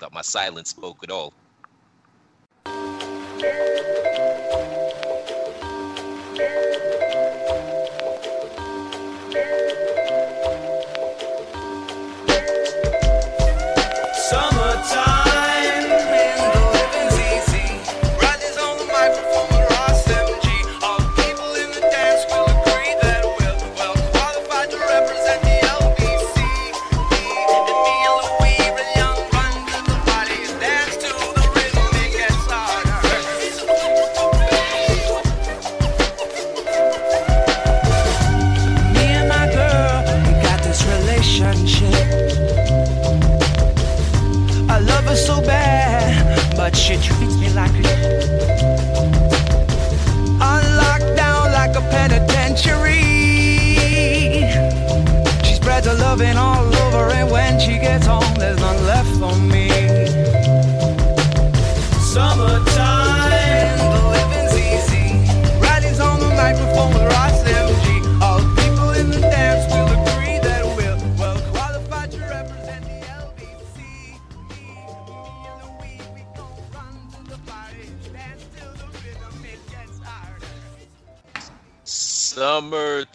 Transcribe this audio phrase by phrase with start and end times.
[0.00, 1.34] Thought my silence spoke at all.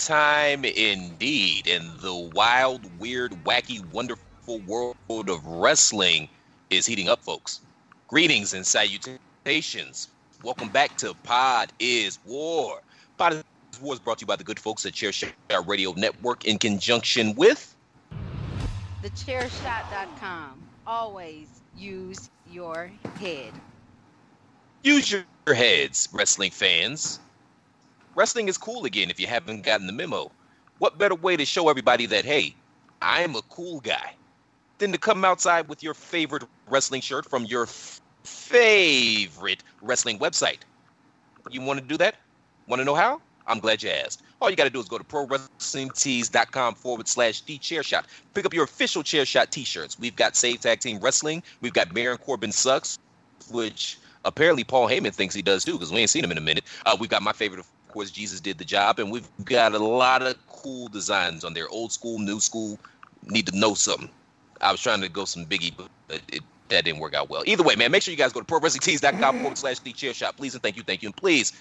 [0.06, 6.30] Summertime indeed, and the wild, weird, wacky, wonderful world of wrestling
[6.70, 7.62] is heating up, folks.
[8.08, 10.10] Greetings and salutations.
[10.44, 12.82] Welcome back to Pod is War.
[13.18, 15.34] Pod is War is brought to you by the good folks at Chairshot
[15.66, 17.76] Radio Network in conjunction with
[19.02, 20.62] TheChairShot.com.
[20.86, 23.54] Always use your head.
[24.84, 27.20] Use Your Heads, wrestling fans.
[28.16, 30.32] Wrestling is cool again if you haven't gotten the memo.
[30.80, 32.56] What better way to show everybody that, hey,
[33.02, 34.14] I'm a cool guy
[34.78, 40.60] than to come outside with your favorite wrestling shirt from your f- favorite wrestling website?
[41.52, 42.16] You want to do that?
[42.68, 43.22] Want to know how?
[43.48, 44.24] I'm glad you asked.
[44.42, 48.08] All you got to do is go to prowrestlingtees.com forward slash the chair shot.
[48.34, 50.00] Pick up your official chair shot t shirts.
[50.00, 51.44] We've got Save Tag Team Wrestling.
[51.62, 52.98] We've got Baron Corbin Sucks,
[53.52, 56.42] which apparently Paul Heyman thinks he does too because we ain't seen him in a
[56.42, 56.64] minute.
[56.86, 57.66] Uh, we've got my favorite,
[57.96, 59.00] course, Jesus Did the Job.
[59.00, 62.78] And we've got a lot of cool designs on there old school, new school.
[63.24, 64.10] Need to know something.
[64.62, 67.44] I was trying to go some biggie, but it, that didn't work out well.
[67.48, 70.38] Either way, man, make sure you guys go to prowrestlingtees.com forward slash the chair shot,
[70.38, 70.54] please.
[70.54, 71.08] And thank you, thank you.
[71.08, 71.54] And please,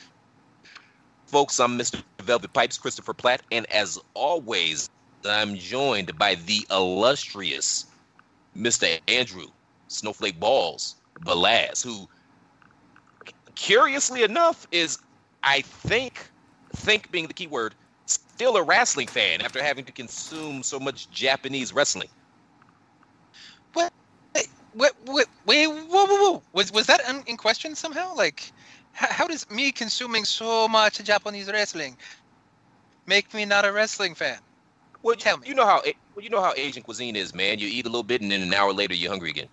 [1.27, 2.03] folks, I'm Mr.
[2.21, 3.43] Velvet Pipes, Christopher Platt.
[3.51, 4.91] And as always,
[5.25, 7.87] I'm joined by the illustrious
[8.57, 8.99] Mr.
[9.09, 9.47] Andrew
[9.89, 12.09] Snowflake Balls Belaz, who,
[13.55, 14.99] curiously enough, is,
[15.45, 16.31] I think,
[16.75, 17.75] think being the key word,
[18.07, 22.09] still a wrestling fan after having to consume so much Japanese wrestling.
[23.75, 23.93] What?
[24.75, 26.43] Wait, wait, wait, whoa, whoa, whoa.
[26.53, 28.15] Was was that in, in question somehow?
[28.17, 28.53] Like,
[28.93, 31.97] how, how does me consuming so much Japanese wrestling
[33.07, 34.39] make me not a wrestling fan?
[35.03, 35.47] Well, Tell me.
[35.49, 35.83] You know how
[36.17, 37.59] well, you know how Asian cuisine is, man.
[37.59, 39.49] You eat a little bit, and then an hour later, you're hungry again.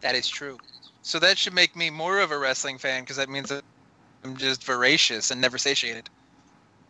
[0.00, 0.58] That is true.
[1.02, 3.62] So that should make me more of a wrestling fan because that means that
[4.24, 6.08] I'm just voracious and never satiated.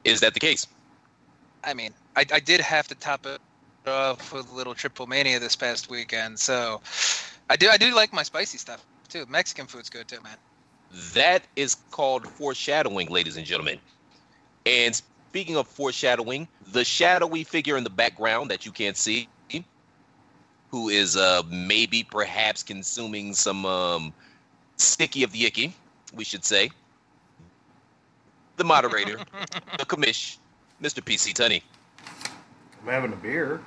[0.04, 0.66] Is that the case?
[1.64, 3.40] I mean, I, I did have to top it
[3.86, 6.80] off with a little Triplemania this past weekend, so
[7.50, 9.26] I do I do like my spicy stuff too.
[9.28, 10.36] Mexican food's good too, man.
[11.14, 13.80] That is called foreshadowing, ladies and gentlemen.
[14.64, 19.28] And speaking of foreshadowing, the shadowy figure in the background that you can't see,
[20.70, 24.12] who is uh maybe perhaps consuming some um
[24.76, 25.74] sticky of the icky,
[26.12, 26.70] we should say.
[28.58, 29.18] The moderator,
[29.78, 30.38] the commish,
[30.82, 31.00] Mr.
[31.00, 31.62] PC Tunney.
[32.82, 33.60] I'm having a beer.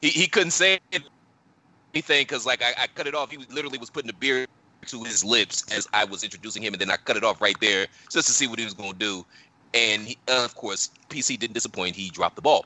[0.00, 3.30] He he couldn't say anything because like I, I cut it off.
[3.30, 4.46] He literally was putting the beer
[4.86, 7.56] to his lips as I was introducing him, and then I cut it off right
[7.60, 9.26] there just to see what he was going to do.
[9.72, 11.96] And he, of course, PC didn't disappoint.
[11.96, 12.64] He dropped the ball.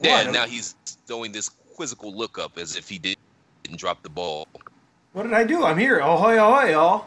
[0.00, 0.74] Yeah, now he's
[1.06, 3.16] throwing this quizzical look up as if he did,
[3.62, 4.48] didn't drop the ball.
[5.12, 5.64] What did I do?
[5.64, 5.98] I'm here.
[5.98, 7.04] Ahoy, ahoy, y'all.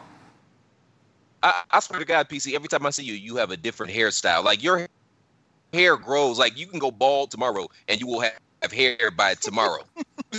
[1.46, 3.92] I, I swear to God, PC, every time I see you, you have a different
[3.92, 4.42] hairstyle.
[4.42, 4.88] Like your
[5.72, 6.40] hair grows.
[6.40, 9.84] Like you can go bald tomorrow, and you will have, have hair by tomorrow.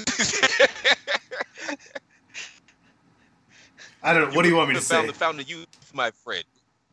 [4.04, 4.36] I don't know.
[4.36, 4.96] What do you want me to say?
[4.96, 5.12] found say?
[5.12, 6.44] the fountain of youth, my friend.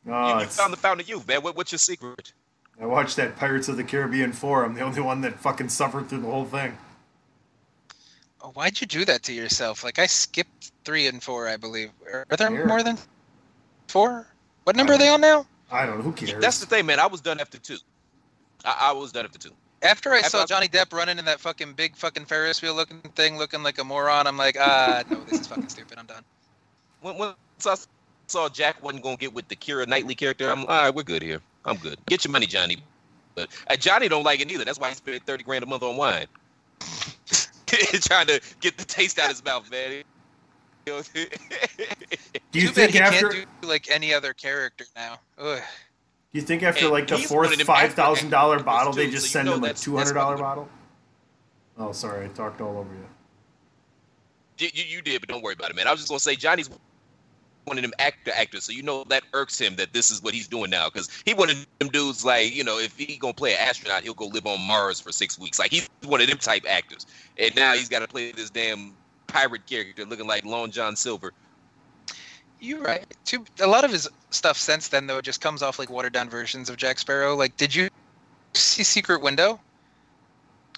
[0.06, 1.42] Oh, you, you it's- found the fountain of youth, man.
[1.42, 2.32] What, what's your secret?
[2.80, 4.64] I watched that Pirates of the Caribbean 4.
[4.64, 6.76] I'm the only one that fucking suffered through the whole thing.
[8.42, 9.82] Oh, why'd you do that to yourself?
[9.84, 11.90] Like I skipped three and four, I believe.
[12.12, 12.66] Are there Here.
[12.66, 12.98] more than
[13.94, 14.26] four?
[14.64, 15.46] What number are they on now?
[15.70, 16.02] I don't know.
[16.02, 16.40] Who cares?
[16.42, 16.98] That's the thing, man.
[16.98, 17.76] I was done after two.
[18.64, 19.52] I, I was done after two.
[19.82, 22.74] After I After saw I- Johnny Depp running in that fucking big fucking Ferris wheel
[22.74, 25.96] looking thing, looking like a moron, I'm like, ah, no, this is fucking stupid.
[25.96, 26.24] I'm done.
[27.02, 27.76] When, once I
[28.26, 30.92] saw Jack wasn't gonna get with the Keira Knightley character, I'm all right.
[30.92, 31.40] We're good here.
[31.64, 31.96] I'm good.
[32.06, 32.78] Get your money, Johnny.
[33.36, 34.64] But uh, Johnny don't like it either.
[34.64, 36.26] That's why he spent thirty grand a month on wine,
[37.66, 40.02] trying to get the taste out of his mouth, man.
[40.84, 45.18] Do you think he after can't do like any other character now.
[45.38, 45.58] Ugh.
[46.32, 48.92] do you think after And like the fourth one of them five thousand dollar bottle
[48.92, 50.68] they just so send him a two hundred dollar bottle?
[51.78, 53.06] Oh, sorry, I talked all over you.
[54.58, 55.88] You, you, you did, but don't worry about it, man.
[55.88, 56.70] I was just gonna say Johnny's
[57.64, 60.34] one of them actor actors, so you know that irks him that this is what
[60.34, 63.32] he's doing now because he one of them dudes like you know if he gonna
[63.32, 65.58] play an astronaut, he'll go live on Mars for six weeks.
[65.58, 67.06] Like he's one of them type actors,
[67.38, 68.94] and now he's got to play this damn
[69.34, 71.32] pirate character looking like Long John Silver.
[72.60, 73.04] You're right.
[73.24, 76.30] Too, a lot of his stuff since then though just comes off like watered down
[76.30, 77.34] versions of Jack Sparrow.
[77.34, 77.90] Like, did you
[78.54, 79.60] see Secret Window?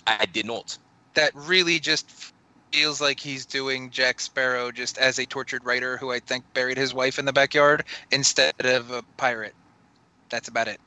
[0.06, 0.78] I did not.
[1.14, 2.32] That really just
[2.72, 6.78] feels like he's doing Jack Sparrow just as a tortured writer who I think buried
[6.78, 9.54] his wife in the backyard instead of a pirate.
[10.30, 10.80] That's about it.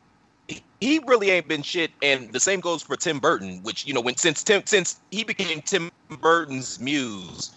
[0.81, 4.01] He really ain't been shit, and the same goes for Tim Burton, which you know
[4.01, 7.51] when since Tim since he became Tim Burton's muse,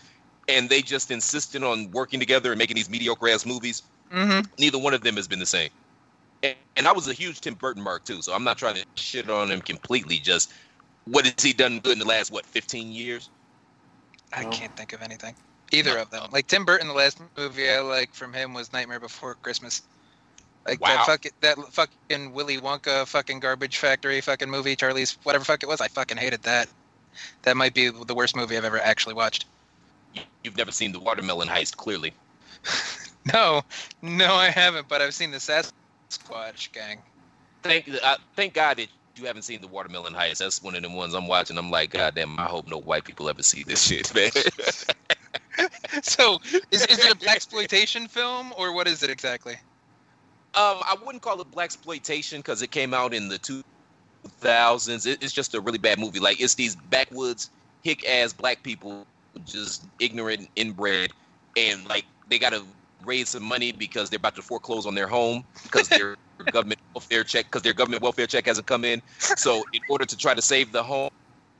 [0.48, 3.82] and they just insisted on working together and making these mediocre ass movies.
[4.12, 4.40] Mm-hmm.
[4.58, 5.70] neither one of them has been the same.
[6.42, 8.84] And, and I was a huge Tim Burton mark too, so I'm not trying to
[8.94, 10.18] shit on him completely.
[10.18, 10.52] Just
[11.06, 13.30] what has he done good in the last what 15 years?
[14.34, 15.34] I can't think of anything.
[15.72, 16.28] Either of them.
[16.30, 19.82] Like Tim Burton, the last movie I like from him was Nightmare Before Christmas.
[20.66, 20.88] Like Wow.
[20.88, 25.68] that fucking that fucking Willy Wonka fucking garbage factory fucking movie, Charlie's whatever fuck it
[25.68, 25.80] was.
[25.80, 26.68] I fucking hated that.
[27.42, 29.46] That might be the worst movie I've ever actually watched.
[30.44, 32.12] You've never seen the Watermelon Heist, clearly.
[33.32, 33.62] No,
[34.03, 34.88] no, I haven't.
[34.88, 36.99] But I've seen the Sasquatch Gang.
[37.62, 40.38] Thank uh, thank God that you haven't seen the Watermelon Heist.
[40.38, 41.56] That's one of them ones I'm watching.
[41.56, 44.31] I'm like, God damn, I hope no white people ever see this shit, man.
[46.02, 46.38] So,
[46.71, 49.54] is, is it a black exploitation film or what is it exactly?
[50.54, 53.62] Um, I wouldn't call it black exploitation because it came out in the two
[54.38, 55.07] thousands.
[55.07, 56.21] It, it's just a really bad movie.
[56.21, 57.50] Like it's these backwoods
[57.83, 59.07] hick ass black people,
[59.44, 61.10] just ignorant, and inbred,
[61.56, 62.64] and like they got to
[63.04, 66.14] raise some money because they're about to foreclose on their home because their
[66.52, 69.02] government welfare check because their government welfare check hasn't come in.
[69.36, 71.10] So in order to try to save the home.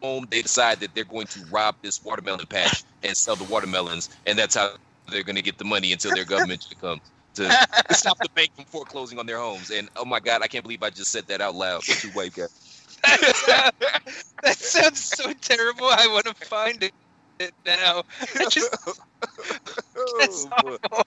[0.03, 4.09] Home, they decide that they're going to rob this watermelon patch and sell the watermelons,
[4.27, 4.75] and that's how
[5.13, 7.51] they're going to get the money until their government check comes to
[7.93, 9.71] stop the bank from foreclosing on their homes.
[9.71, 11.83] And oh my God, I can't believe I just said that out loud.
[11.83, 12.49] to two white guys.
[14.43, 15.87] that sounds so terrible.
[15.87, 16.93] I want to find it,
[17.39, 18.03] it now.
[18.39, 18.99] I just that's
[19.97, 21.03] Oh, awful.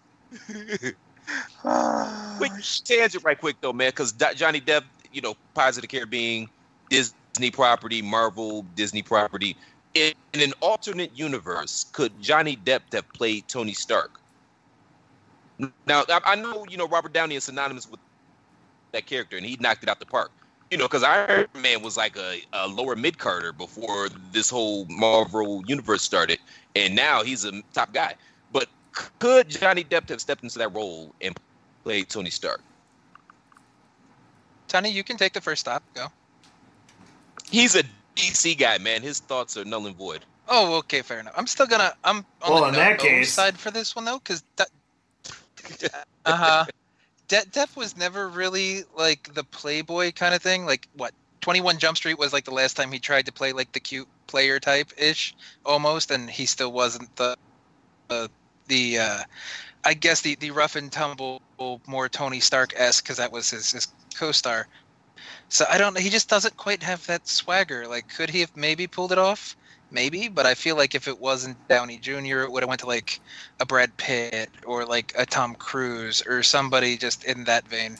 [2.37, 2.51] quick
[2.83, 6.47] tangent, right quick though, man, because Johnny Depp, you know, Pirates of the Caribbean,
[6.89, 9.55] Disney property, Marvel, Disney property.
[9.95, 14.19] In, in an alternate universe, could Johnny Depp have played Tony Stark?
[15.87, 17.99] Now, I, I know you know Robert Downey is synonymous with
[18.91, 20.31] that character, and he knocked it out the park.
[20.71, 24.85] You know, because Iron Man was like a, a lower mid carder before this whole
[24.89, 26.39] Marvel universe started,
[26.75, 28.15] and now he's a top guy.
[28.51, 28.67] But
[29.19, 31.35] could Johnny Depp have stepped into that role and
[31.83, 32.61] played Tony Stark?
[34.67, 35.83] Tony, you can take the first stop.
[35.93, 36.07] Go.
[37.51, 37.83] He's a
[38.15, 39.01] DC guy, man.
[39.03, 40.25] His thoughts are null and void.
[40.47, 41.33] Oh, okay, fair enough.
[41.37, 41.93] I'm still gonna.
[42.03, 44.43] I'm on Well, the in no that case- side for this one though, because
[46.25, 46.65] uh huh.
[47.27, 50.65] De- was never really like the playboy kind of thing.
[50.65, 51.13] Like what?
[51.41, 53.79] Twenty One Jump Street was like the last time he tried to play like the
[53.79, 57.35] cute player type ish almost, and he still wasn't the
[58.09, 58.27] uh,
[58.67, 59.19] the uh,
[59.83, 61.41] I guess the the rough and tumble
[61.87, 64.67] more Tony Stark esque because that was his his co-star.
[65.49, 66.01] So I don't know.
[66.01, 67.87] He just doesn't quite have that swagger.
[67.87, 69.55] Like, could he have maybe pulled it off?
[69.91, 72.87] Maybe, but I feel like if it wasn't Downey Jr., it would have went to
[72.87, 73.19] like
[73.59, 77.97] a Brad Pitt or like a Tom Cruise or somebody just in that vein.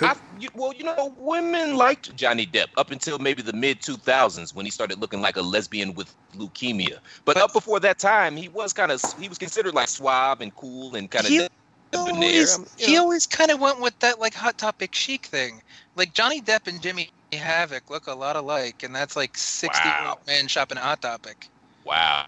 [0.00, 4.54] I, you, well, you know, women liked Johnny Depp up until maybe the mid 2000s
[4.54, 6.98] when he started looking like a lesbian with leukemia.
[7.24, 10.40] But, But- up before that time, he was kind of he was considered like suave
[10.40, 11.48] and cool and kind of.
[11.94, 15.60] Always, Um, you he always kind of went with that like hot topic chic thing.
[15.96, 20.18] Like Johnny Depp and Jimmy Havoc look a lot alike, and that's like sixty Wow.
[20.26, 21.48] men shopping at Hot Topic.
[21.84, 22.26] Wow.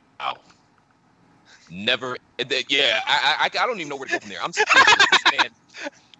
[1.70, 2.16] Never.
[2.68, 4.42] Yeah, I, I, I don't even know where to go from there.
[4.42, 5.50] I'm this man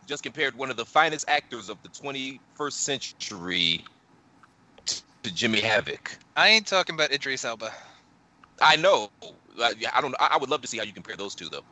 [0.07, 3.85] just compared one of the finest actors of the 21st century
[5.23, 6.19] to Jimmy Havoc.
[6.37, 7.71] I ain't talking about Idris Elba.
[8.63, 9.11] I know.
[9.61, 10.15] I, I don't.
[10.21, 11.65] I would love to see how you compare those two, though.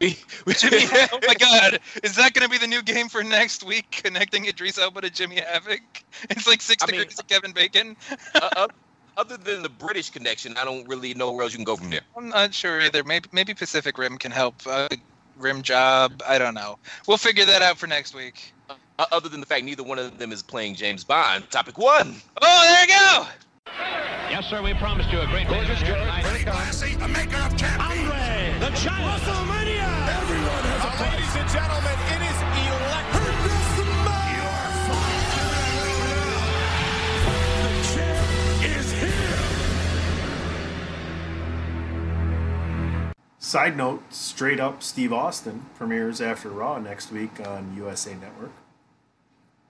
[0.00, 3.90] Jimmy, oh my God, is that going to be the new game for next week?
[4.02, 5.80] Connecting Idris Elba to Jimmy Havoc?
[6.30, 7.96] It's like six I mean- degrees of Kevin Bacon.
[8.34, 8.68] Uh, uh,
[9.16, 11.90] other than the British connection, I don't really know where else you can go from
[11.90, 12.00] there.
[12.16, 13.04] I'm not sure either.
[13.04, 14.54] Maybe maybe Pacific Rim can help.
[14.66, 14.88] Uh,
[15.36, 16.22] Rim job.
[16.28, 16.78] I don't know.
[17.06, 18.52] We'll figure that out for next week.
[18.68, 21.48] Uh, other than the fact neither one of them is playing James Bond.
[21.50, 22.16] Topic one.
[22.42, 23.26] Oh, there you go.
[24.30, 26.22] Yes, sir, we promised you a great Gorgeous here tonight.
[26.22, 28.10] the maker of champions.
[28.10, 29.22] Andre, the giant.
[29.22, 29.88] WrestleMania.
[30.20, 32.38] Everyone has a uh, Ladies and gentlemen, it is
[32.68, 33.36] electric.
[37.64, 38.20] The champ
[38.62, 39.40] is here.
[43.38, 48.52] Side note: Straight Up Steve Austin premieres after Raw next week on USA Network.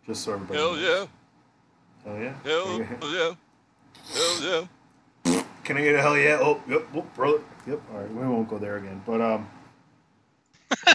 [0.07, 0.59] Just so everybody.
[0.59, 0.83] Hell knows.
[0.83, 1.07] yeah.
[2.05, 2.35] Hell yeah.
[2.45, 3.35] Hell yeah.
[4.13, 4.67] Hell yeah.
[5.63, 6.39] Can I get a hell yeah?
[6.41, 7.39] Oh, yep, whoop, brother.
[7.71, 7.81] Yep.
[7.93, 9.01] All right, we won't go there again.
[9.07, 9.49] But um,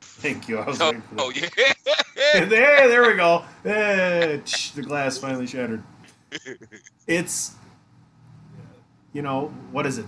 [0.00, 0.58] thank you.
[0.58, 1.22] I was Oh, waiting for that.
[1.22, 2.44] oh yeah.
[2.44, 3.44] there, there we go.
[3.64, 4.38] Eh,
[4.74, 5.82] the glass finally shattered.
[7.06, 7.54] It's,
[9.14, 10.04] you know, what is it?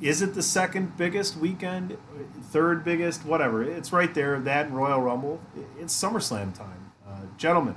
[0.00, 1.98] Is it the second biggest weekend?
[2.44, 3.26] Third biggest?
[3.26, 3.62] Whatever.
[3.62, 4.40] It's right there.
[4.40, 5.42] That and Royal Rumble.
[5.78, 7.76] It's SummerSlam time, uh, gentlemen.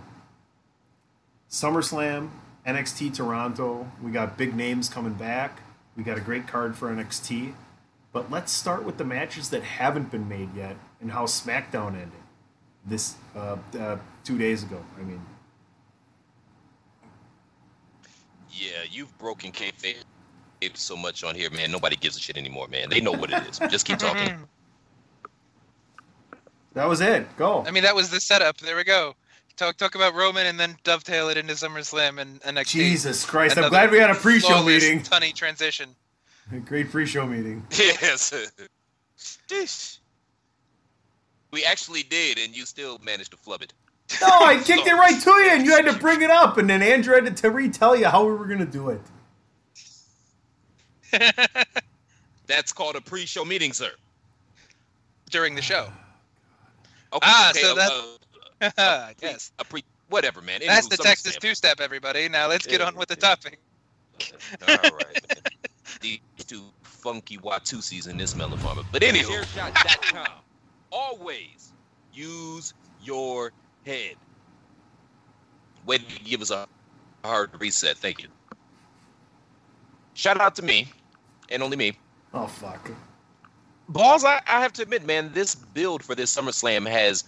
[1.49, 2.29] SummerSlam,
[2.65, 3.91] NXT Toronto.
[4.01, 5.59] We got big names coming back.
[5.95, 7.53] We got a great card for NXT.
[8.13, 12.11] But let's start with the matches that haven't been made yet and how SmackDown ended
[12.85, 14.83] this uh, uh, two days ago.
[14.99, 15.21] I mean,
[18.51, 19.95] Yeah, you've broken kayfabe
[20.73, 21.71] so much on here, man.
[21.71, 22.89] Nobody gives a shit anymore, man.
[22.89, 23.59] They know what it is.
[23.69, 24.35] Just keep talking.
[26.73, 27.35] that was it.
[27.37, 27.63] Go.
[27.65, 28.57] I mean, that was the setup.
[28.57, 29.15] There we go.
[29.57, 32.67] Talk talk about Roman and then dovetail it into SummerSlam and NXT.
[32.67, 33.57] Jesus Christ!
[33.57, 35.01] I'm glad we had a pre-show meeting.
[35.01, 35.95] Funny transition.
[36.51, 37.65] A Great pre-show meeting.
[37.71, 38.33] yes.
[39.17, 39.99] Sheesh.
[41.51, 43.73] We actually did, and you still managed to flub it.
[44.21, 46.69] No, I kicked it right to you, and you had to bring it up, and
[46.69, 49.01] then Andrew had to retell you how we were gonna do it.
[52.47, 53.91] That's called a pre-show meeting, sir.
[55.29, 55.87] During the show.
[57.13, 58.01] Okay, Ah, okay, so uh,
[58.61, 59.51] that's- uh, pre- yes.
[59.59, 60.61] a pre, whatever, man.
[60.65, 62.29] That's Anywho, the Texas two-step, everybody.
[62.29, 63.27] Now let's get Yeah, on with the yeah.
[63.35, 63.59] topic.
[64.67, 65.43] All right, man.
[66.01, 68.83] These two funky Watusis in this melon farmer.
[68.91, 69.45] But anywho,
[70.91, 71.71] Always
[72.13, 73.51] use your
[73.85, 74.15] head.
[75.85, 76.67] Way to give us a
[77.23, 77.97] hard reset.
[77.97, 78.29] Thank you.
[80.13, 80.87] Shout out to me,
[81.49, 81.93] and only me.
[82.33, 82.91] Oh fuck.
[83.89, 87.23] Balls, I, I have to admit, man, this build for this SummerSlam has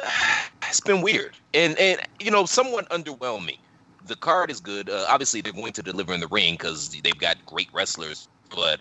[0.68, 3.58] it's been weird and and you know somewhat underwhelming.
[4.06, 4.88] The card is good.
[4.88, 8.80] Uh, obviously, they're going to deliver in the ring because they've got great wrestlers, but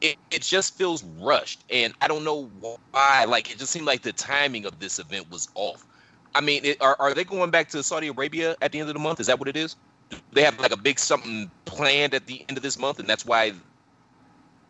[0.00, 2.50] it, it just feels rushed, and I don't know
[2.90, 3.26] why.
[3.28, 5.86] Like it just seemed like the timing of this event was off.
[6.34, 8.94] I mean, it, are are they going back to Saudi Arabia at the end of
[8.94, 9.20] the month?
[9.20, 9.76] Is that what it is?
[10.10, 13.08] Do They have like a big something planned at the end of this month, and
[13.08, 13.52] that's why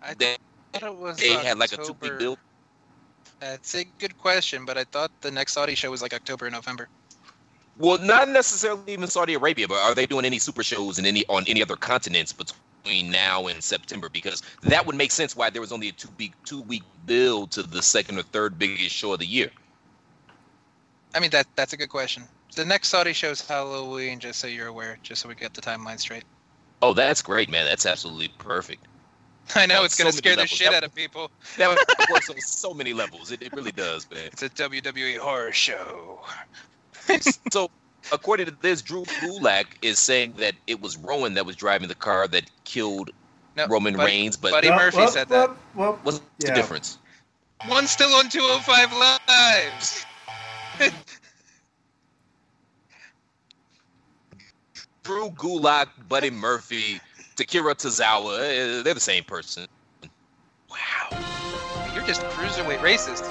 [0.02, 0.36] I they,
[0.82, 2.38] was they had like a two week build.
[3.40, 6.50] That's a good question, but I thought the next Saudi show was like October or
[6.50, 6.88] November.
[7.78, 11.24] Well, not necessarily even Saudi Arabia, but are they doing any super shows in any
[11.28, 14.10] on any other continents between now and September?
[14.10, 17.52] Because that would make sense why there was only a two week two week build
[17.52, 19.50] to the second or third biggest show of the year.
[21.14, 22.24] I mean, that that's a good question.
[22.54, 25.62] The next Saudi show is Halloween, just so you're aware, just so we get the
[25.62, 26.24] timeline straight.
[26.82, 27.64] Oh, that's great, man.
[27.64, 28.84] That's absolutely perfect.
[29.56, 30.50] I know On it's gonna so many scare the levels.
[30.50, 31.30] shit That- out of people.
[31.58, 31.76] That
[32.10, 33.30] works on so many levels.
[33.32, 34.26] It, it really does, man.
[34.32, 36.20] It's a WWE horror show.
[37.50, 37.70] So,
[38.12, 41.94] according to this, Drew Gulak is saying that it was Rowan that was driving the
[41.96, 43.10] car that killed
[43.56, 45.50] No, Roman Buddy- Reigns, but Buddy Murphy said that.
[45.74, 46.50] Well, what's yeah.
[46.50, 46.98] the difference?
[47.68, 50.06] One's still on 205 Lives.
[55.02, 57.00] Drew Gulak, Buddy Murphy,
[57.40, 59.66] Takira Tozawa, eh, they're the same person.
[60.68, 61.18] Wow.
[61.94, 63.24] You're just cruiserweight racist.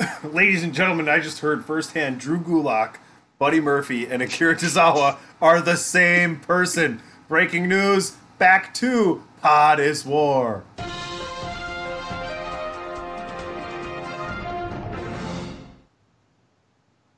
[0.32, 2.96] Ladies and gentlemen, I just heard firsthand Drew Gulak,
[3.38, 7.02] Buddy Murphy, and Akira Tozawa are the same person.
[7.28, 10.64] Breaking news back to Pod is War.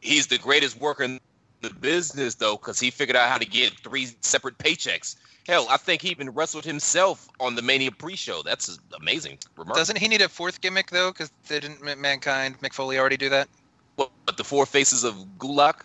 [0.00, 1.20] He's the greatest worker in
[1.60, 5.16] the business, though, because he figured out how to get three separate paychecks.
[5.46, 8.42] Hell, I think he even wrestled himself on the Mania pre-show.
[8.42, 9.76] That's amazing, remarkable.
[9.76, 11.10] Doesn't he need a fourth gimmick though?
[11.10, 13.48] Because didn't Mankind Mick Foley already do that?
[13.96, 15.80] What, but the four faces of Gulak?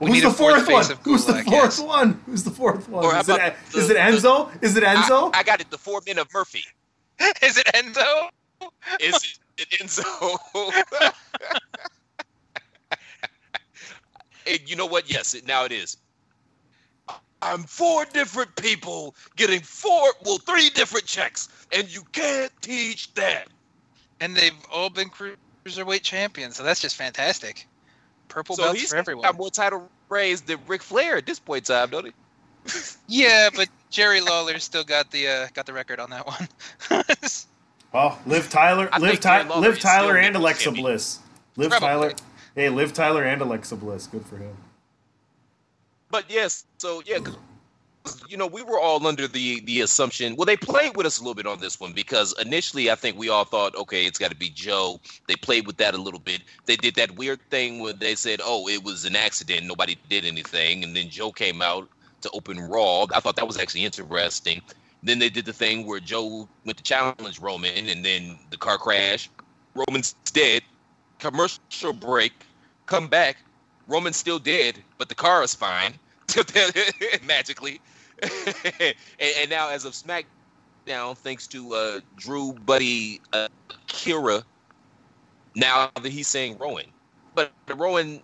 [0.00, 0.82] We Who's the fourth fourth one?
[0.84, 1.80] face of Who's the fourth yes.
[1.80, 2.22] one?
[2.26, 3.04] Who's the fourth one?
[3.04, 4.62] Or how Is it, the- is it Enzo?
[4.62, 5.34] Is it Enzo?
[5.34, 5.70] I, I got it.
[5.70, 6.62] The four men of Murphy.
[7.42, 8.28] Is it Enzo?
[9.00, 10.04] Is it Enzo?
[12.92, 15.10] and you know what?
[15.10, 15.96] Yes, it, now it is.
[17.40, 23.48] I'm four different people getting four, well, three different checks, and you can't teach that.
[24.20, 27.68] And they've all been cruiserweight champions, so that's just fantastic.
[28.28, 29.22] Purple so belts he's for everyone.
[29.22, 32.12] got more title reigns than Ric Flair at this point in time, don't he?
[33.06, 36.48] Yeah, but Jerry Lawler still got the uh, got the record on that one.
[37.92, 40.72] well, Liv Tyler, I Liv, think Ty- Jerry Lawler Liv Tyler and Alexa.
[40.72, 41.20] Bliss.
[41.56, 41.88] Liv Probably.
[41.88, 42.12] Tyler.
[42.58, 44.08] Hey, Liv Tyler and Alexa Bliss.
[44.08, 44.56] Good for him.
[46.10, 47.18] But yes, so yeah,
[48.28, 50.34] you know, we were all under the the assumption.
[50.34, 53.16] Well, they played with us a little bit on this one because initially, I think
[53.16, 54.98] we all thought, okay, it's got to be Joe.
[55.28, 56.42] They played with that a little bit.
[56.66, 59.64] They did that weird thing where they said, oh, it was an accident.
[59.64, 61.88] Nobody did anything, and then Joe came out
[62.22, 63.06] to open Raw.
[63.14, 64.62] I thought that was actually interesting.
[65.04, 68.78] Then they did the thing where Joe went to challenge Roman, and then the car
[68.78, 69.30] crash.
[69.76, 70.62] Roman's dead.
[71.20, 72.32] Commercial break.
[72.88, 73.36] Come back.
[73.86, 75.94] Roman's still dead, but the car is fine
[77.26, 77.80] magically.
[78.22, 83.48] and, and now, as of SmackDown, thanks to uh, Drew Buddy uh,
[83.88, 84.42] Kira,
[85.54, 86.86] now that he's saying Rowan,
[87.34, 88.22] but the Rowan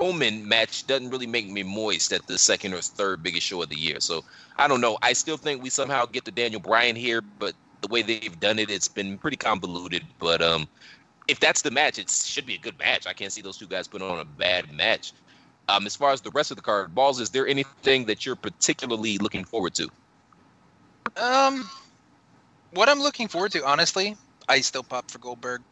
[0.00, 3.68] Roman match doesn't really make me moist at the second or third biggest show of
[3.68, 4.00] the year.
[4.00, 4.24] So
[4.56, 4.98] I don't know.
[5.02, 8.58] I still think we somehow get to Daniel Bryan here, but the way they've done
[8.58, 10.02] it, it's been pretty convoluted.
[10.18, 10.68] But um,
[11.28, 13.06] if that's the match, it should be a good match.
[13.06, 15.12] I can't see those two guys putting on a bad match.
[15.68, 18.36] Um, as far as the rest of the card, balls, is there anything that you're
[18.36, 19.88] particularly looking forward to?
[21.16, 21.68] um,
[22.72, 24.16] what I'm looking forward to, honestly,
[24.48, 25.62] I still pop for Goldberg.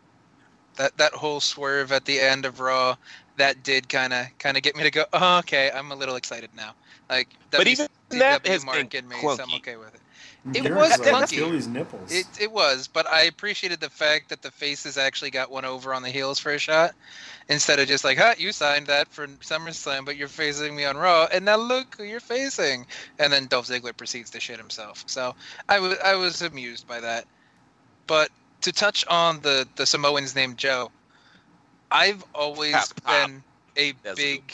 [0.77, 2.97] That that whole swerve at the end of Raw,
[3.37, 5.05] that did kind of kind of get me to go.
[5.12, 6.75] Oh, okay, I'm a little excited now.
[7.09, 10.01] Like, But even that has mark been in me, so I'm okay with it.
[10.55, 11.20] It Yours was is like clunky.
[11.20, 12.11] Achilles nipples.
[12.11, 15.94] It it was, but I appreciated the fact that the faces actually got one over
[15.94, 16.92] on the heels for a shot,
[17.48, 20.96] instead of just like, "Huh, you signed that for SummerSlam, but you're facing me on
[20.96, 22.87] Raw, and now look who you're facing."
[23.18, 25.05] And then Dolph Ziggler proceeds to shit himself.
[25.09, 25.35] So
[25.68, 27.26] I was I was amused by that.
[28.07, 28.31] But
[28.62, 30.92] to touch on the the Samoans named Joe,
[31.90, 33.31] I've always Pop, pop.
[33.31, 33.44] been
[33.76, 34.52] a That's big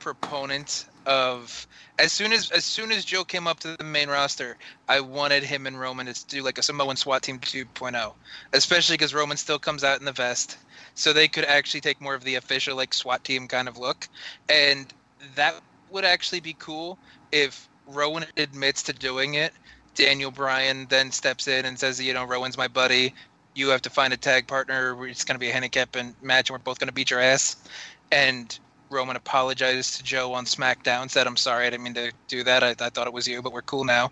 [0.00, 1.66] proponent of
[1.98, 4.56] as soon as as soon as Joe came up to the main roster,
[4.88, 8.12] I wanted him and Roman to do like a Samoan SWAT team 2.0,
[8.52, 10.58] especially because Roman still comes out in the vest,
[10.94, 14.08] so they could actually take more of the official like SWAT team kind of look,
[14.48, 14.92] and
[15.34, 15.54] that
[15.90, 16.98] would actually be cool
[17.32, 19.52] if Rowan admits to doing it.
[19.94, 23.12] Daniel Bryan then steps in and says, you know, Rowan's my buddy.
[23.54, 24.96] You have to find a tag partner.
[25.06, 27.20] It's going to be a handicap and match, and we're both going to beat your
[27.20, 27.56] ass.
[28.12, 28.56] And
[28.90, 32.62] Roman apologizes to Joe on SmackDown, said, I'm sorry, I didn't mean to do that.
[32.62, 34.10] I, I thought it was you, but we're cool now.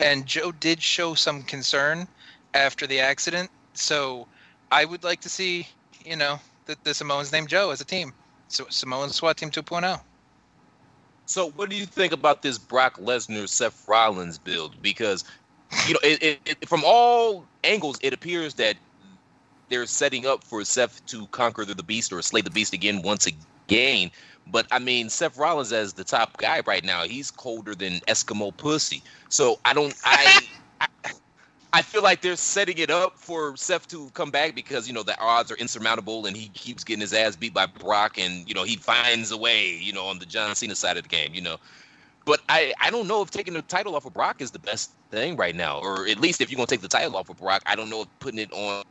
[0.00, 2.06] And Joe did show some concern
[2.54, 3.50] after the accident.
[3.74, 4.26] So
[4.70, 5.66] I would like to see,
[6.04, 8.12] you know, the, the Samoans named Joe as a team.
[8.48, 9.62] So Samoan SWAT Team oh.
[9.62, 10.00] 2.0.
[11.26, 14.74] So, what do you think about this Brock Lesnar Seth Rollins build?
[14.82, 15.24] Because,
[15.86, 18.76] you know, it, it, it, from all angles, it appears that
[19.68, 23.26] they're setting up for Seth to conquer the Beast or slay the Beast again once
[23.26, 23.40] again.
[23.68, 28.56] But I mean, Seth Rollins as the top guy right now, he's colder than Eskimo
[28.56, 29.02] pussy.
[29.28, 30.40] So I don't, I,
[30.80, 30.86] I
[31.74, 35.02] I feel like they're setting it up for Seth to come back because you know
[35.02, 38.54] the odds are insurmountable, and he keeps getting his ass beat by Brock, and you
[38.54, 41.34] know he finds a way, you know, on the John Cena side of the game,
[41.34, 41.56] you know.
[42.24, 44.92] But I, I don't know if taking the title off of Brock is the best
[45.10, 47.62] thing right now, or at least if you're gonna take the title off of Brock,
[47.66, 48.84] I don't know if putting it on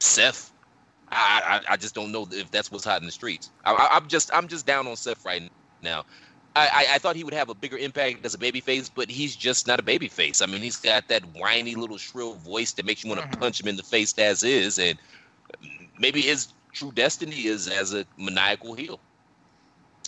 [0.00, 0.52] Seth.
[1.12, 3.50] I, I, I just don't know if that's what's hot in the streets.
[3.64, 5.42] I, I, I'm just I'm just down on Seth right
[5.82, 6.04] now.
[6.56, 9.36] I, I, I thought he would have a bigger impact as a babyface, but he's
[9.36, 10.42] just not a babyface.
[10.42, 13.40] I mean, he's got that whiny little shrill voice that makes you want to Mhm.
[13.40, 14.98] punch him in the face as is, and
[15.98, 19.00] maybe his true destiny is as a maniacal heel.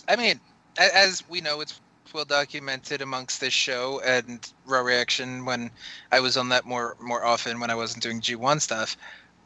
[0.07, 0.39] I mean,
[0.77, 1.79] as we know, it's
[2.13, 5.71] well documented amongst this show and Raw Reaction when
[6.11, 8.95] I was on that more more often when I wasn't doing G1 stuff.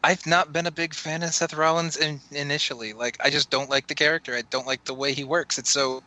[0.03, 2.93] I've not been a big fan of Seth Rollins in, initially.
[2.93, 4.35] Like, I just don't like the character.
[4.35, 5.57] I don't like the way he works.
[5.57, 6.01] It's so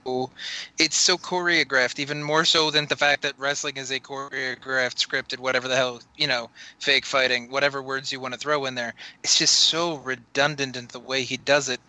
[0.79, 5.40] it's so choreographed, even more so than the fact that wrestling is a choreographed, scripted,
[5.40, 6.50] whatever the hell, you know,
[6.81, 8.94] fake fighting, whatever words you want to throw in there.
[9.22, 11.81] It's just so redundant in the way he does it.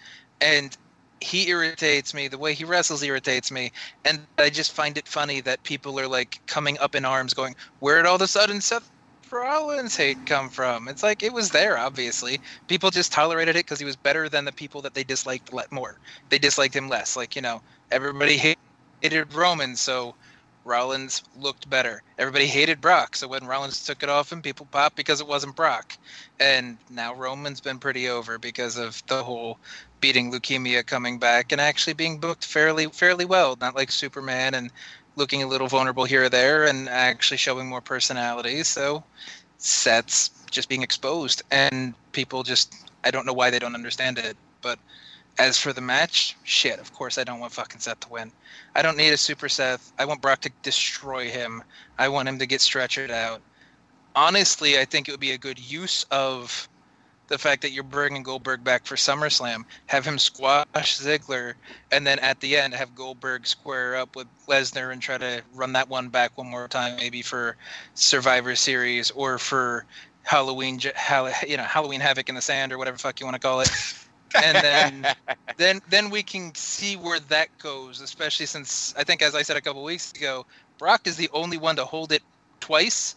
[0.41, 0.75] And
[1.21, 2.27] he irritates me.
[2.27, 3.71] The way he wrestles irritates me,
[4.05, 7.55] and I just find it funny that people are like coming up in arms, going,
[7.79, 8.89] "Where did all of a sudden Seth
[9.31, 12.39] Rollins hate come from?" It's like it was there, obviously.
[12.67, 15.99] People just tolerated it because he was better than the people that they disliked more.
[16.29, 17.15] They disliked him less.
[17.15, 20.15] Like you know, everybody hated Roman, so
[20.65, 22.03] Rollins looked better.
[22.17, 25.55] Everybody hated Brock, so when Rollins took it off him, people popped because it wasn't
[25.55, 25.97] Brock.
[26.39, 29.59] And now Roman's been pretty over because of the whole
[30.01, 34.71] beating leukemia coming back and actually being booked fairly fairly well not like superman and
[35.21, 38.63] looking a little vulnerable here or there and actually showing more personality.
[38.63, 39.03] So
[39.61, 44.35] sets just being exposed and people just i don't know why they don't understand it
[44.61, 44.79] but
[45.37, 48.31] as for the match shit of course i don't want fucking seth to win.
[48.75, 49.93] I don't need a super seth.
[49.99, 51.63] I want brock to destroy him.
[51.99, 53.41] I want him to get stretchered out.
[54.15, 56.67] Honestly i think it would be a good use of
[57.31, 60.65] the fact that you're bringing Goldberg back for SummerSlam, have him squash
[60.99, 61.53] Ziggler,
[61.91, 65.73] and then at the end have Goldberg square up with Lesnar and try to run
[65.73, 67.55] that one back one more time, maybe for
[67.95, 69.85] Survivor Series or for
[70.23, 70.79] Halloween,
[71.47, 73.61] you know, Halloween Havoc in the Sand or whatever the fuck you want to call
[73.61, 73.71] it.
[74.35, 75.15] and then
[75.57, 79.55] then then we can see where that goes, especially since I think, as I said
[79.55, 80.45] a couple weeks ago,
[80.77, 82.23] Brock is the only one to hold it
[82.59, 83.15] twice.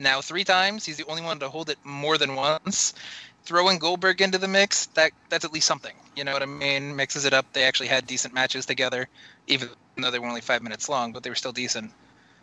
[0.00, 0.84] Now three times.
[0.84, 2.94] He's the only one to hold it more than once.
[3.46, 5.94] Throwing Goldberg into the mix, that that's at least something.
[6.16, 6.96] You know what I mean?
[6.96, 7.46] Mixes it up.
[7.52, 9.08] They actually had decent matches together,
[9.46, 11.92] even though they were only five minutes long, but they were still decent.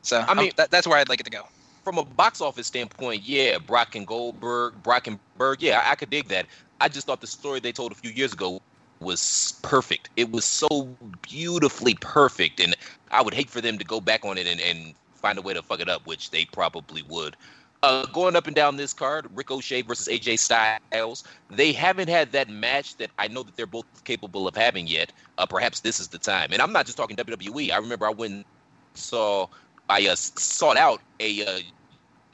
[0.04, 1.44] So I mean, that, that's where I'd like it to go.
[1.84, 5.96] from a box office standpoint, yeah, Brock and Goldberg, Brock and Berg, yeah, I, I
[5.96, 6.46] could dig that.
[6.80, 8.62] I just thought the story they told a few years ago
[9.00, 10.10] was perfect.
[10.16, 12.76] It was so beautifully perfect, and
[13.12, 15.54] I would hate for them to go back on it and, and find a way
[15.54, 17.36] to fuck it up, which they probably would.
[17.84, 21.24] Uh, going up and down this card, Ricochet versus AJ Styles.
[21.50, 25.12] They haven't had that match that I know that they're both capable of having yet.
[25.40, 26.50] Uh, perhaps this is the time.
[26.54, 27.72] And I'm not just talking WWE.
[27.72, 28.46] I remember I went
[28.94, 29.48] saw
[29.90, 31.60] I uh, sought out a uh,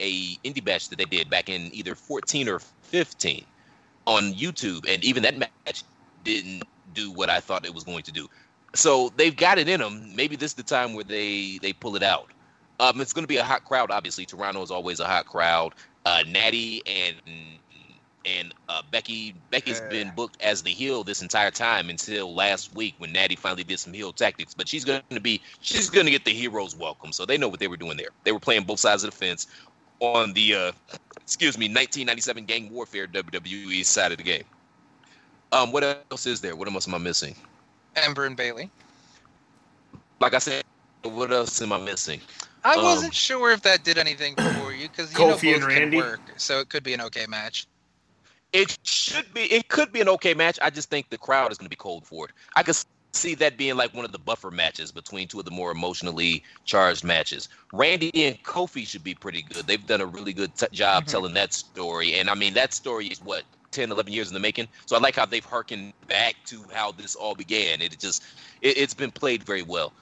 [0.00, 0.12] a
[0.44, 3.44] indie match that they did back in either 14 or 15
[4.06, 5.82] on YouTube, and even that match
[6.24, 6.62] didn't
[6.94, 8.28] do what I thought it was going to do.
[8.74, 10.14] So they've got it in them.
[10.14, 12.30] Maybe this is the time where they they pull it out.
[12.80, 13.90] Um, it's going to be a hot crowd.
[13.90, 15.74] Obviously, Toronto is always a hot crowd.
[16.06, 17.16] Uh, Natty and
[18.24, 22.94] and uh, Becky Becky's been booked as the heel this entire time until last week
[22.98, 24.54] when Natty finally did some heel tactics.
[24.54, 27.12] But she's going to be she's going to get the heroes welcome.
[27.12, 28.10] So they know what they were doing there.
[28.24, 29.46] They were playing both sides of the fence
[30.00, 30.72] on the uh,
[31.16, 34.44] excuse me 1997 Gang Warfare WWE side of the game.
[35.52, 36.54] Um, what else is there?
[36.54, 37.34] What else am I missing?
[37.96, 38.70] Ember and Bayley.
[40.20, 40.64] Like I said,
[41.02, 42.20] what else am I missing?
[42.68, 45.60] I Um, wasn't sure if that did anything for you because you know Kofi and
[45.60, 45.96] both can Randy?
[45.96, 47.66] work, so it could be an okay match.
[48.52, 49.42] It should be.
[49.42, 50.58] It could be an okay match.
[50.62, 52.32] I just think the crowd is going to be cold for it.
[52.56, 52.76] I could
[53.14, 56.44] see that being like one of the buffer matches between two of the more emotionally
[56.64, 57.48] charged matches.
[57.72, 59.66] Randy and Kofi should be pretty good.
[59.66, 61.08] They've done a really good t- job Mhm.
[61.08, 62.14] telling that story.
[62.14, 64.68] And I mean, that story is what 10, 11 years in the making.
[64.86, 67.80] So I like how they've harkened back to how this all began.
[67.82, 68.22] It just,
[68.60, 69.92] it, it's been played very well.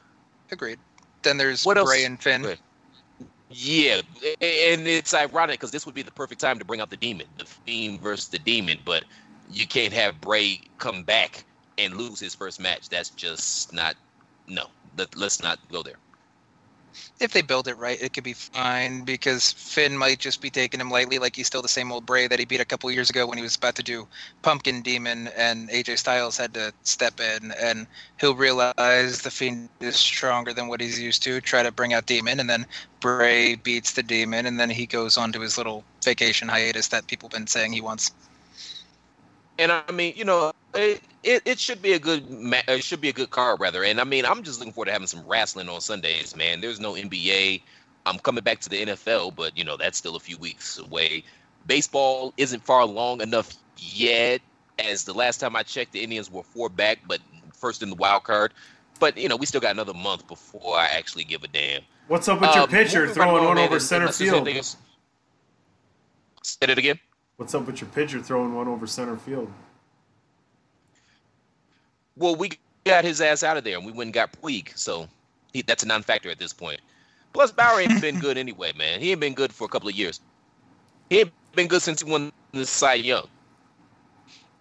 [0.50, 0.78] Agreed.
[1.26, 1.88] Then there's What else?
[1.88, 2.46] Bray and Finn.
[3.50, 4.00] Yeah,
[4.40, 7.26] and it's ironic because this would be the perfect time to bring out the demon,
[7.36, 8.78] the fiend versus the demon.
[8.84, 9.04] But
[9.50, 11.44] you can't have Bray come back
[11.78, 12.88] and lose his first match.
[12.88, 13.96] That's just not.
[14.46, 15.96] No, let, let's not go there.
[17.20, 20.80] If they build it right, it could be fine because Finn might just be taking
[20.80, 23.10] him lightly, like he's still the same old Bray that he beat a couple years
[23.10, 24.06] ago when he was about to do
[24.42, 27.86] Pumpkin Demon, and AJ Styles had to step in, and
[28.20, 32.06] he'll realize the Fiend is stronger than what he's used to, try to bring out
[32.06, 32.66] Demon, and then
[33.00, 37.06] Bray beats the Demon, and then he goes on to his little vacation hiatus that
[37.06, 38.12] people have been saying he wants.
[39.58, 43.00] And I mean, you know, it, it, it should be a good ma- it should
[43.00, 43.82] be a good card rather.
[43.84, 46.60] And I mean, I'm just looking forward to having some wrestling on Sundays, man.
[46.60, 47.62] There's no NBA.
[48.06, 51.24] I'm coming back to the NFL, but you know that's still a few weeks away.
[51.66, 54.40] Baseball isn't far along enough yet.
[54.78, 57.20] As the last time I checked, the Indians were four back, but
[57.54, 58.52] first in the wild card.
[59.00, 61.82] But you know, we still got another month before I actually give a damn.
[62.08, 64.46] What's up with your Um, pitcher moving right throwing one man, over center field?
[66.42, 67.00] Say it again.
[67.36, 69.50] What's up with your pitcher throwing one over center field?
[72.16, 72.50] Well, we
[72.84, 75.08] got his ass out of there, and we went and got Puig, so
[75.52, 76.80] he, that's a non-factor at this point.
[77.32, 79.00] Plus, Bauer ain't been good anyway, man.
[79.00, 80.20] He ain't been good for a couple of years.
[81.10, 83.26] He ain't been good since he won the Cy Young.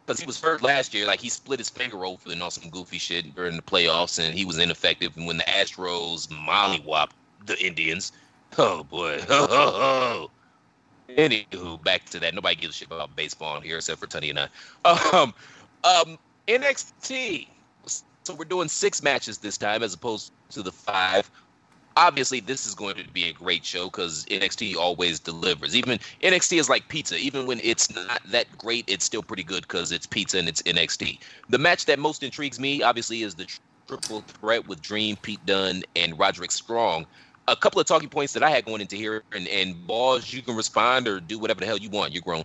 [0.05, 2.99] Because he was hurt last year, like he split his finger open on some goofy
[2.99, 5.15] shit during the playoffs, and he was ineffective.
[5.17, 7.13] And when the Astros mollywhopped
[7.45, 8.11] the Indians,
[8.57, 9.17] oh boy,
[11.09, 12.33] Anywho, back to that.
[12.33, 14.49] Nobody gives a shit about baseball here except for Tony and I.
[15.13, 15.33] Um,
[15.83, 17.47] um, NXT.
[18.23, 21.29] So we're doing six matches this time as opposed to the five.
[21.97, 25.75] Obviously, this is going to be a great show because NXT always delivers.
[25.75, 27.17] Even NXT is like pizza.
[27.17, 30.61] Even when it's not that great, it's still pretty good because it's pizza and it's
[30.63, 31.19] NXT.
[31.49, 33.47] The match that most intrigues me, obviously, is the
[33.87, 37.05] triple threat with Dream, Pete Dunne, and Roderick Strong
[37.47, 40.41] a couple of talking points that I had going into here, and and balls, you
[40.41, 42.13] can respond or do whatever the hell you want.
[42.13, 42.43] You're grown.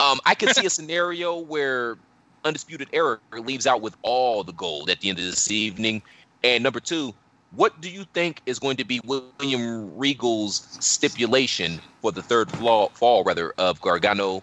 [0.00, 1.96] Um, I can see a scenario where
[2.44, 6.02] Undisputed Era leaves out with all the gold at the end of this evening.
[6.44, 7.14] And number two,
[7.52, 12.90] what do you think is going to be William Regal's stipulation for the third fall,
[12.90, 14.42] fall rather, of Gargano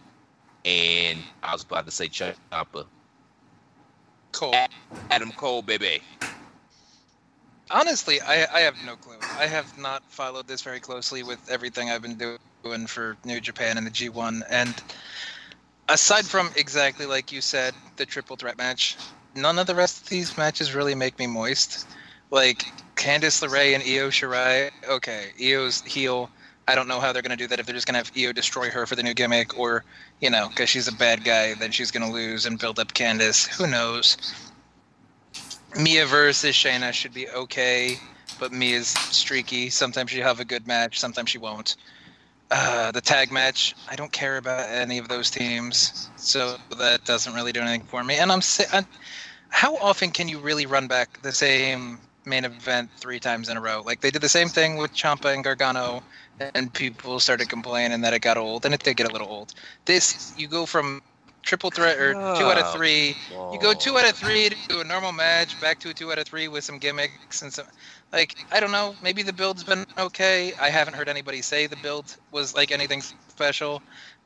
[0.65, 2.86] and I was about to say Ciampa,
[4.31, 4.55] Cole.
[5.12, 6.01] Adam Cole, baby.
[7.71, 9.17] Honestly, I, I have no clue.
[9.38, 13.77] I have not followed this very closely with everything I've been doing for New Japan
[13.77, 14.41] and the G1.
[14.49, 14.75] And
[15.89, 18.98] aside from exactly like you said, the triple threat match,
[19.36, 21.88] none of the rest of these matches really make me moist.
[22.32, 26.30] Like Candice LeRae and Io Shirai, okay, Io's heel.
[26.67, 28.12] I don't know how they're going to do that if they're just going to have
[28.17, 29.84] Io destroy her for the new gimmick, or,
[30.19, 32.93] you know, because she's a bad guy, then she's going to lose and build up
[32.93, 33.48] Candice.
[33.48, 34.17] Who knows?
[35.80, 37.98] Mia versus Shayna should be okay,
[38.39, 39.69] but Mia's streaky.
[39.69, 41.76] Sometimes she'll have a good match, sometimes she won't.
[42.51, 47.34] Uh, the tag match, I don't care about any of those teams, so that doesn't
[47.34, 48.17] really do anything for me.
[48.17, 48.86] And I'm, i
[49.49, 53.62] how often can you really run back the same main event three times in a
[53.62, 53.81] row?
[53.86, 56.03] Like they did the same thing with Ciampa and Gargano,
[56.53, 59.53] and people started complaining that it got old, and it did get a little old.
[59.86, 61.01] This you go from
[61.45, 63.15] triple threat or two out of Oh, three.
[63.53, 66.17] You go two out of three to a normal match, back to a two out
[66.19, 67.65] of three with some gimmicks and some.
[68.12, 70.53] Like I don't know, maybe the build's been okay.
[70.60, 73.81] I haven't heard anybody say the build was like anything special,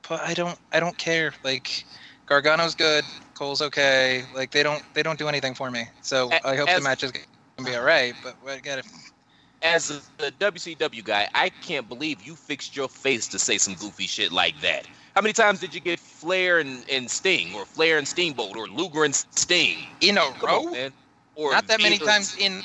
[0.08, 1.34] but I don't I don't care.
[1.43, 1.84] Like
[2.25, 3.03] Gargano's good,
[3.36, 4.23] Cole's okay.
[4.34, 5.84] Like they don't they don't do anything for me.
[6.01, 8.13] So I hope the match is gonna be alright.
[8.23, 8.84] But I gotta.
[9.62, 13.73] as a, a WCW guy, I can't believe you fixed your face to say some
[13.73, 14.88] goofy shit like that.
[15.15, 18.67] How many times did you get Flair and, and Sting, or Flair and Steamboat, or
[18.67, 19.77] Luger and Sting?
[20.01, 20.65] In a Come row?
[20.67, 20.93] on, man.
[21.36, 22.63] Or Not that many times in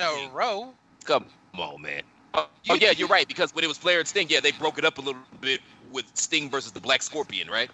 [0.00, 0.74] a row.
[1.04, 1.26] Come
[1.58, 2.02] on, man.
[2.34, 3.28] Oh, oh, yeah, you're right.
[3.28, 5.60] Because when it was Flair and Sting, yeah, they broke it up a little bit
[5.90, 7.70] with Sting versus the Black Scorpion, right?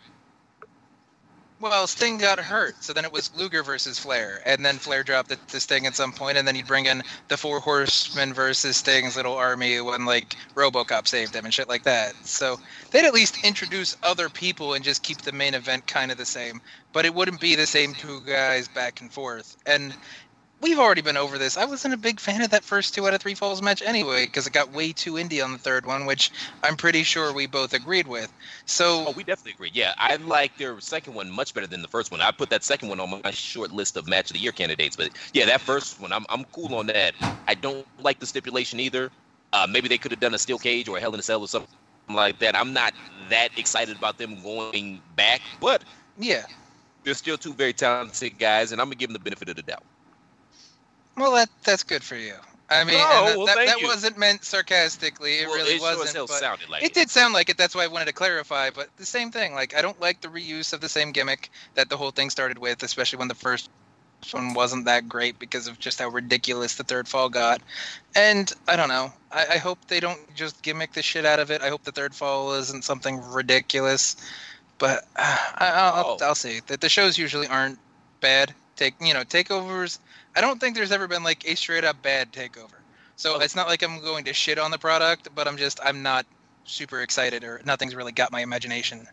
[1.60, 5.30] Well, Sting got hurt, so then it was Luger versus Flair, and then Flair dropped
[5.30, 8.76] it to Sting at some point, and then he'd bring in the Four Horsemen versus
[8.76, 12.16] Sting's little army when like RoboCop saved him and shit like that.
[12.26, 12.58] So
[12.90, 16.26] they'd at least introduce other people and just keep the main event kind of the
[16.26, 16.60] same,
[16.92, 19.56] but it wouldn't be the same two guys back and forth.
[19.64, 19.94] And
[20.64, 21.58] we've already been over this.
[21.58, 24.24] I wasn't a big fan of that first two out of three falls match anyway,
[24.24, 26.30] because it got way too indie on the third one, which
[26.62, 28.32] I'm pretty sure we both agreed with.
[28.64, 29.70] So Oh, we definitely agree.
[29.74, 32.22] Yeah, I like their second one much better than the first one.
[32.22, 34.96] I put that second one on my short list of match of the year candidates.
[34.96, 37.14] But yeah, that first one, I'm I'm cool on that.
[37.46, 39.10] I don't like the stipulation either.
[39.52, 41.42] Uh, maybe they could have done a steel cage or a Hell in a Cell
[41.42, 41.68] or something
[42.08, 42.56] like that.
[42.56, 42.94] I'm not
[43.28, 45.84] that excited about them going back, but
[46.18, 46.46] yeah.
[47.04, 49.62] they're still two very talented guys, and I'm gonna give them the benefit of the
[49.62, 49.84] doubt.
[51.16, 52.34] Well, that that's good for you.
[52.70, 55.34] I mean, that, well, that, that wasn't meant sarcastically.
[55.40, 56.28] It Well, really it wasn't.
[56.30, 56.94] sounded like it it.
[56.94, 57.56] did sound like it.
[57.58, 58.70] That's why I wanted to clarify.
[58.70, 59.54] But the same thing.
[59.54, 62.58] Like, I don't like the reuse of the same gimmick that the whole thing started
[62.58, 63.70] with, especially when the first
[64.32, 67.60] one wasn't that great because of just how ridiculous the third fall got.
[68.16, 69.12] And I don't know.
[69.30, 71.60] I, I hope they don't just gimmick the shit out of it.
[71.60, 74.16] I hope the third fall isn't something ridiculous.
[74.78, 76.60] But uh, I, I'll, I'll, I'll see.
[76.68, 77.78] That the shows usually aren't
[78.20, 78.54] bad.
[78.76, 79.98] Take you know takeovers.
[80.36, 82.80] I don't think there's ever been like a straight up bad takeover.
[83.16, 86.02] So it's not like I'm going to shit on the product, but I'm just I'm
[86.02, 86.26] not
[86.64, 89.06] super excited or nothing's really got my imagination.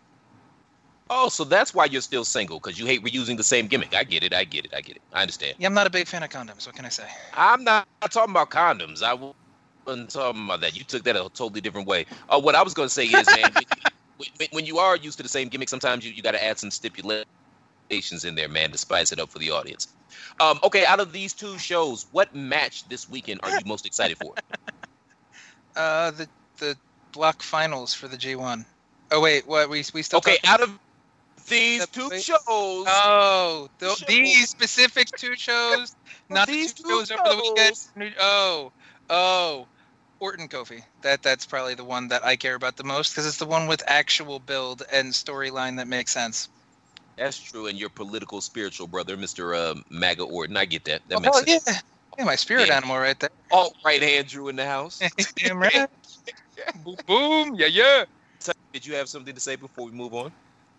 [1.10, 3.94] Oh, so that's why you're still single because you hate reusing the same gimmick.
[3.94, 4.34] I get it.
[4.34, 4.74] I get it.
[4.74, 5.02] I get it.
[5.14, 5.56] I understand.
[5.60, 6.66] Yeah, I'm not a big fan of condoms.
[6.66, 7.06] What can I say?
[7.34, 9.04] I'm not talking about condoms.
[9.04, 10.76] I wasn't talking about that.
[10.76, 12.06] You took that a totally different way.
[12.30, 13.52] Uh, what I was going to say is, man,
[14.18, 16.58] when, when you are used to the same gimmick, sometimes you, you got to add
[16.58, 17.28] some stipulations
[17.92, 19.88] in there, man, to spice it up for the audience.
[20.40, 24.18] Um, okay, out of these two shows, what match this weekend are you most excited
[24.18, 24.34] for?
[25.74, 26.28] Uh, the
[26.60, 26.78] the
[27.14, 28.66] block finals for the G1.
[29.12, 30.78] Oh wait, what we we still Okay, talking- out of
[31.48, 34.06] these two shows, Oh, th- shows.
[34.08, 35.96] these specific two shows,
[36.30, 37.78] not These the two two shows over the weekend.
[37.78, 38.14] shows.
[38.20, 38.74] Oh,
[39.10, 39.68] oh,
[40.20, 40.82] Orton Kofi.
[41.04, 43.66] That that's probably the one that I care about the most because it's the one
[43.68, 46.50] with actual build and storyline that makes sense.
[47.22, 49.56] That's true, and your political spiritual brother, Mr.
[49.56, 50.58] Uh, MAGA Orton.
[50.58, 51.02] I get that.
[51.08, 51.68] That Oh, makes hell sense.
[51.68, 51.80] yeah,
[52.18, 52.78] yeah, my spirit Yeah.
[52.78, 53.30] animal right there.
[53.52, 55.00] Alt right hand Drew in the house.
[55.36, 55.88] Damn right.
[56.84, 58.06] boom, boom, yeah, yeah.
[58.74, 60.32] Did you have something to say before we move on?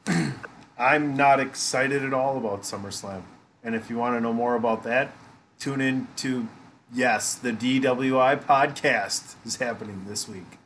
[0.78, 3.22] I'm not excited at all about SummerSlam.
[3.62, 5.12] And if you want to know more about that,
[5.60, 6.48] tune in to
[6.92, 10.58] yes, the DWI podcast is happening this week.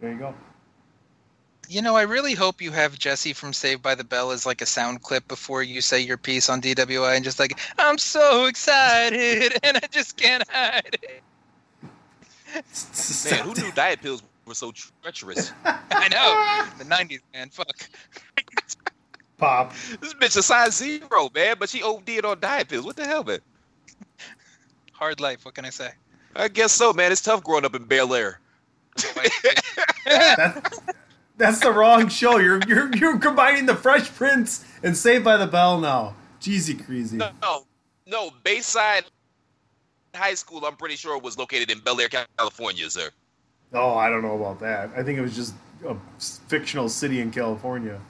[0.00, 0.34] There you go.
[1.72, 4.60] You know, I really hope you have Jesse from Saved by the Bell as like
[4.60, 8.44] a sound clip before you say your piece on DWI and just like, I'm so
[8.44, 11.22] excited and I just can't hide it.
[13.30, 15.50] Man, who knew diet pills were so treacherous?
[15.64, 16.66] I know.
[16.76, 17.48] The 90s, man.
[17.48, 17.88] Fuck.
[19.38, 19.72] Pop.
[20.02, 22.84] this bitch a size zero, man, but she OD'd on diet pills.
[22.84, 23.38] What the hell, man?
[24.92, 25.46] Hard life.
[25.46, 25.92] What can I say?
[26.36, 27.12] I guess so, man.
[27.12, 28.40] It's tough growing up in Bel Air.
[30.04, 30.94] That,
[31.42, 32.38] that's the wrong show.
[32.38, 36.14] You're you're you're combining the Fresh Prince and Saved by the Bell now.
[36.40, 37.16] Jeezy crazy.
[37.16, 37.64] No,
[38.06, 39.04] no, Bayside
[40.14, 43.10] High School, I'm pretty sure, was located in Bel Air, California, sir.
[43.72, 44.90] Oh, I don't know about that.
[44.96, 45.54] I think it was just
[45.88, 45.96] a
[46.48, 48.00] fictional city in California.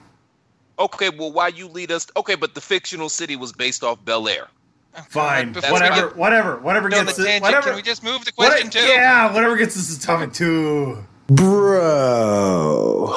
[0.77, 2.07] Okay, well, why you lead us?
[2.17, 4.47] Okay, but the fictional city was based off Bel Air.
[5.09, 7.43] Fine, before whatever, get- whatever, whatever No, gets the it, tangent.
[7.43, 7.67] whatever.
[7.69, 8.79] Can we just move the what- question too?
[8.79, 11.03] Yeah, whatever gets us to topic two.
[11.29, 13.15] Bro.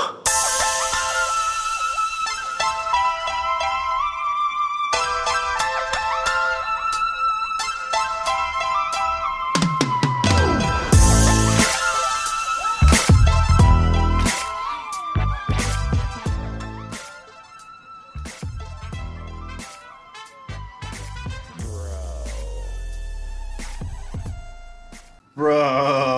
[25.37, 26.15] Bro.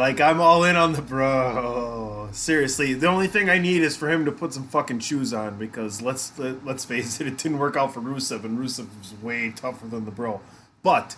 [0.00, 2.30] Like I'm all in on the bro.
[2.32, 5.58] Seriously, the only thing I need is for him to put some fucking shoes on
[5.58, 9.12] because let's let, let's face it, it didn't work out for Rusev, and Rusev was
[9.22, 10.40] way tougher than the bro.
[10.82, 11.16] But,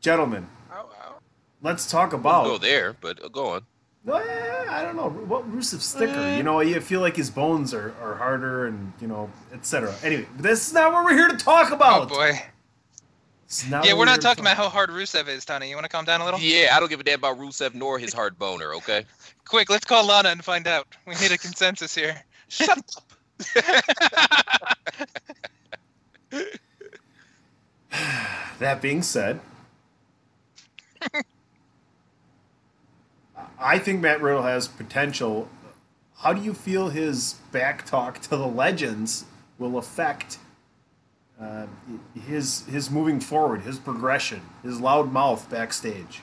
[0.00, 0.48] gentlemen,
[1.62, 2.46] let's talk about.
[2.46, 3.62] Go there, but uh, go on.
[4.04, 4.24] Well,
[4.68, 5.10] I don't know.
[5.10, 6.34] What Rusev's sticker?
[6.36, 9.94] You know, you feel like his bones are, are harder and, you know, etc.
[10.02, 12.00] Anyway, this is not what we're here to talk about.
[12.00, 12.08] Oh about.
[12.08, 12.42] boy.
[13.50, 15.44] This is not Yeah, we're not here to talking talk about how hard Rusev is,
[15.44, 15.68] Tony.
[15.68, 16.38] You want to calm down a little?
[16.38, 18.74] Yeah, I don't give a damn about Rusev nor his hard boner.
[18.74, 19.04] Okay.
[19.44, 20.86] Quick, let's call Lana and find out.
[21.04, 22.22] We need a consensus here.
[22.48, 23.12] Shut up.
[28.60, 29.40] That being said,
[33.58, 35.48] I think Matt Riddle has potential.
[36.18, 39.24] How do you feel his back talk to the legends
[39.58, 40.38] will affect
[41.40, 41.66] uh,
[42.26, 46.22] his his moving forward, his progression, his loud mouth backstage?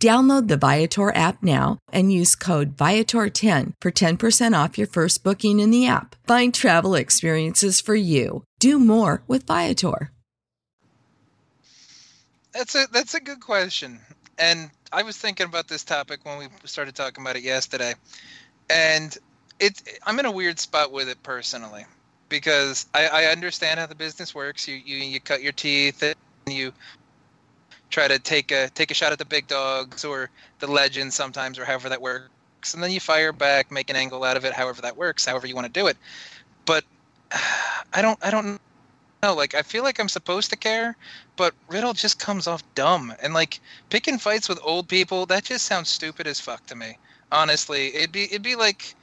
[0.00, 5.58] Download the Viator app now and use code Viator10 for 10% off your first booking
[5.58, 6.14] in the app.
[6.24, 8.44] Find travel experiences for you.
[8.60, 10.12] Do more with Viator.
[12.52, 14.00] That's a that's a good question.
[14.38, 17.94] And I was thinking about this topic when we started talking about it yesterday.
[18.70, 19.16] And
[19.60, 21.84] it I'm in a weird spot with it personally.
[22.28, 24.68] Because I, I understand how the business works.
[24.68, 26.72] You, you you cut your teeth and you
[27.90, 31.58] try to take a take a shot at the big dogs or the legends sometimes
[31.58, 32.74] or however that works.
[32.74, 35.46] And then you fire back, make an angle out of it, however that works, however
[35.46, 35.96] you want to do it.
[36.64, 36.84] But
[37.92, 38.60] I don't I don't
[39.22, 39.34] know.
[39.34, 40.96] Like I feel like I'm supposed to care,
[41.36, 43.14] but Riddle just comes off dumb.
[43.22, 43.60] And like
[43.90, 46.98] picking fights with old people, that just sounds stupid as fuck to me.
[47.32, 48.94] Honestly, it'd be it'd be like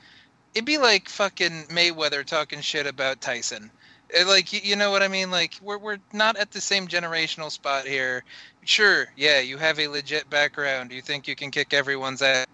[0.54, 3.72] it'd be like fucking Mayweather talking shit about Tyson.
[4.10, 5.32] It, like you, know what I mean?
[5.32, 8.24] Like we're we're not at the same generational spot here.
[8.64, 10.92] Sure, yeah, you have a legit background.
[10.92, 12.46] You think you can kick everyone's ass.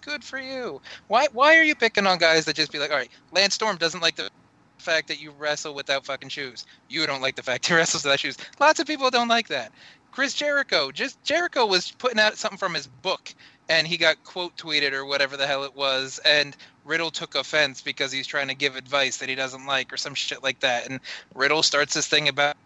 [0.00, 0.80] Good for you.
[1.08, 3.76] Why why are you picking on guys that just be like, all right, Lance Storm
[3.76, 4.30] doesn't like the
[4.78, 6.66] fact that you wrestle without fucking shoes.
[6.88, 8.36] You don't like the fact he wrestles without shoes.
[8.58, 9.72] Lots of people don't like that.
[10.12, 13.32] Chris Jericho, just Jericho was putting out something from his book
[13.70, 17.80] and he got quote tweeted or whatever the hell it was and Riddle took offense
[17.80, 20.90] because he's trying to give advice that he doesn't like or some shit like that
[20.90, 21.00] and
[21.34, 22.56] Riddle starts this thing about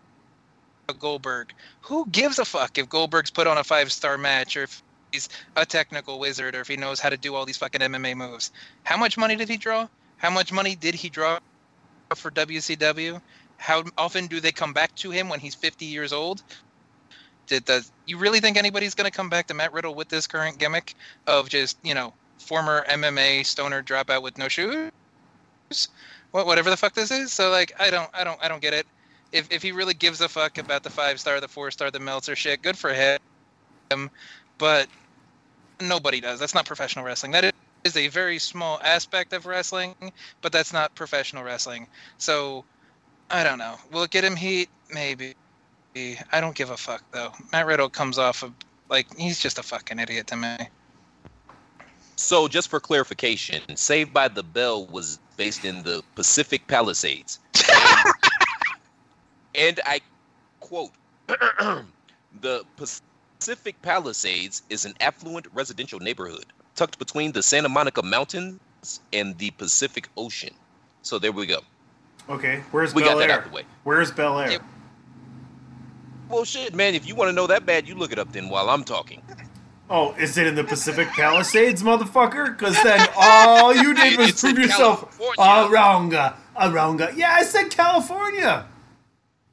[0.93, 1.53] Goldberg.
[1.83, 4.83] Who gives a fuck if Goldberg's put on a five-star match or if
[5.13, 8.17] he's a technical wizard or if he knows how to do all these fucking MMA
[8.17, 8.53] moves?
[8.83, 9.89] How much money did he draw?
[10.19, 11.39] How much money did he draw
[12.15, 13.21] for WCW?
[13.57, 16.43] How often do they come back to him when he's 50 years old?
[17.47, 20.27] Did the you really think anybody's going to come back to Matt Riddle with this
[20.27, 20.95] current gimmick
[21.27, 24.91] of just you know former MMA stoner dropout with no shoes?
[26.31, 27.33] What whatever the fuck this is.
[27.33, 28.87] So like I don't I don't I don't get it.
[29.33, 32.01] If if he really gives a fuck about the five star, the four star, the
[32.01, 34.11] Meltzer shit, good for him.
[34.59, 34.89] But
[35.81, 36.41] nobody does.
[36.41, 37.33] That's not professional wrestling.
[37.33, 39.95] That is a very small aspect of wrestling,
[40.41, 41.87] but that's not professional wrestling.
[42.19, 42.65] So
[43.31, 43.77] I don't know.
[43.93, 44.69] Will it get him heat?
[44.93, 45.35] Maybe.
[45.97, 47.33] I don't give a fuck though.
[47.53, 48.53] Matt Riddle comes off of
[48.89, 50.57] like he's just a fucking idiot to me.
[52.17, 57.39] So, just for clarification, Saved by the Bell was based in the Pacific Palisades.
[57.57, 58.15] And,
[59.55, 60.01] and I
[60.61, 60.91] quote
[62.41, 62.65] The
[63.41, 68.59] Pacific Palisades is an affluent residential neighborhood tucked between the Santa Monica Mountains
[69.13, 70.55] and the Pacific Ocean.
[71.03, 71.61] So, there we go.
[72.29, 73.05] Okay, where's Bel Air?
[73.05, 73.39] We Bel got that Air?
[73.39, 73.63] out the way.
[73.83, 74.51] Where's Bel Air?
[74.53, 74.63] Yep.
[76.29, 78.49] Well, shit, man, if you want to know that bad, you look it up then
[78.49, 79.23] while I'm talking.
[79.91, 82.57] Oh, is it in the Pacific Palisades, motherfucker?
[82.57, 85.77] Because then all you did was It's prove in yourself California.
[85.77, 87.17] arounga, arounga.
[87.17, 88.67] Yeah, I said California.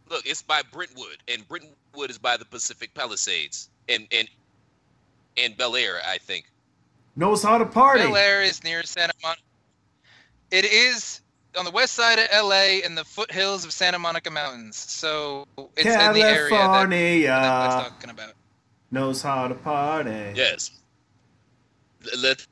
[0.10, 4.28] Look, it's by Brentwood, and Brentwood is by the Pacific Palisades, and and
[5.38, 6.46] and Bel Air, I think.
[7.18, 8.04] Knows how to party.
[8.04, 9.42] Bel Air is near Santa Monica.
[10.50, 11.22] It is
[11.58, 14.78] on the west side of LA in the foothills of Santa Monica Mountains.
[14.78, 18.34] So it's in the area that, California that I was talking about.
[18.92, 20.34] knows how to party.
[20.36, 20.72] Yes.
[22.18, 22.48] Let's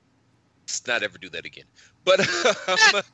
[0.88, 1.66] not ever do that again.
[2.06, 2.20] But
[2.68, 3.02] um,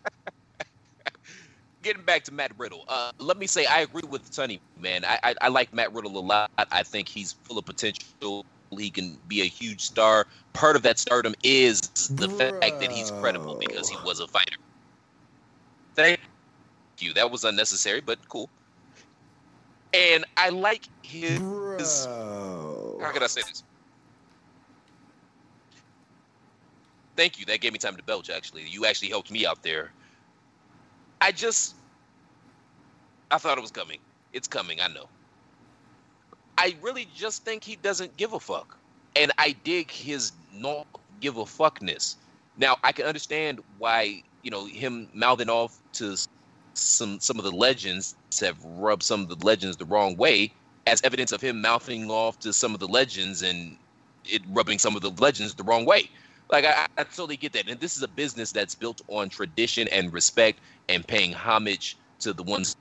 [1.82, 5.06] getting back to Matt Riddle, uh, let me say I agree with Sonny, man.
[5.06, 6.50] I, I I like Matt Riddle a lot.
[6.58, 8.46] I think he's full of potential.
[8.78, 10.28] He can be a huge star.
[10.54, 14.58] Part of that stardom is the fact that he's credible because he was a fighter.
[15.96, 16.20] Thank
[17.00, 17.14] you.
[17.14, 18.50] That was unnecessary, but cool.
[19.94, 21.40] And I like his.
[22.06, 23.64] How can I say this?
[27.16, 27.46] Thank you.
[27.46, 28.30] That gave me time to belch.
[28.30, 29.92] Actually, you actually helped me out there.
[31.22, 31.76] I just,
[33.32, 34.00] I thought it was coming.
[34.34, 34.82] It's coming.
[34.82, 35.08] I know.
[36.58, 38.78] I really just think he doesn't give a fuck,
[39.16, 40.88] and I dig his not
[41.22, 42.16] give a fuckness.
[42.58, 46.18] Now I can understand why you know him mouthing off to
[46.74, 50.52] some some of the legends have rubbed some of the legends the wrong way,
[50.88, 53.78] as evidence of him mouthing off to some of the legends and
[54.26, 56.10] it rubbing some of the legends the wrong way.
[56.52, 59.88] Like I, I totally get that, and this is a business that's built on tradition
[59.92, 62.76] and respect and paying homage to the ones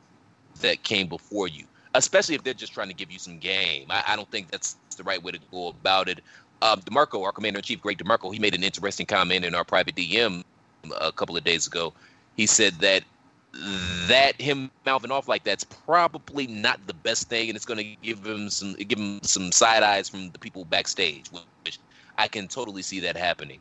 [0.60, 3.86] that came before you, especially if they're just trying to give you some game.
[3.90, 6.20] I, I don't think that's the right way to go about it.
[6.62, 9.64] Um, Demarco, our commander in chief, Greg Demarco, he made an interesting comment in our
[9.64, 10.44] private DM
[11.00, 11.92] a couple of days ago.
[12.36, 13.04] He said that
[14.08, 17.96] that him mouthing off like that's probably not the best thing, and it's going to
[18.02, 21.78] give him some give him some side eyes from the people backstage, which
[22.18, 23.60] I can totally see that happening.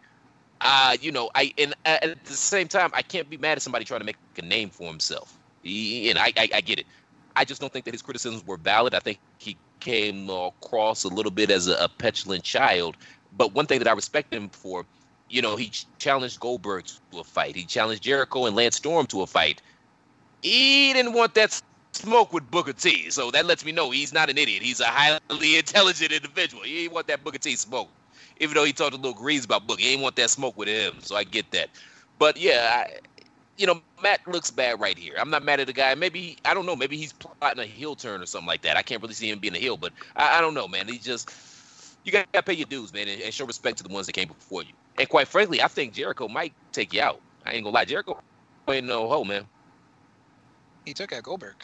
[0.62, 3.86] Uh, you know, I and at the same time, I can't be mad at somebody
[3.86, 5.38] trying to make a name for himself.
[5.62, 6.88] He- and I, I, I get it.
[7.36, 8.96] I just don't think that his criticisms were valid.
[8.96, 12.96] I think he came across a little bit as a, a petulant child.
[13.32, 14.86] But one thing that I respect him for,
[15.30, 17.56] you know, he challenged Goldberg to a fight.
[17.56, 19.62] He challenged Jericho and Lance Storm to a fight.
[20.42, 21.62] He didn't want that
[21.94, 23.10] smoke with Booker T.
[23.10, 24.62] So that lets me know he's not an idiot.
[24.62, 26.64] He's a highly intelligent individual.
[26.64, 27.90] He didn't want that Booker T smoke.
[28.40, 30.68] Even though he talked a little grease about Booker, he didn't want that smoke with
[30.68, 30.96] him.
[31.02, 31.70] So I get that.
[32.20, 33.00] But yeah, I,
[33.58, 35.16] you know, Matt looks bad right here.
[35.20, 35.94] I'm not mad at the guy.
[35.96, 36.76] Maybe I don't know.
[36.76, 38.76] Maybe he's plotting a heel turn or something like that.
[38.76, 40.88] I can't really see him being a heel, but I, I don't know, man.
[40.88, 41.32] He just
[42.04, 44.14] you got to pay your dues, man, and, and show respect to the ones that
[44.14, 44.74] came before you.
[44.98, 47.20] And quite frankly, I think Jericho might take you out.
[47.46, 48.18] I ain't gonna lie, Jericho
[48.72, 49.46] ain't no hoe, man.
[50.86, 51.56] He took out Goldberg.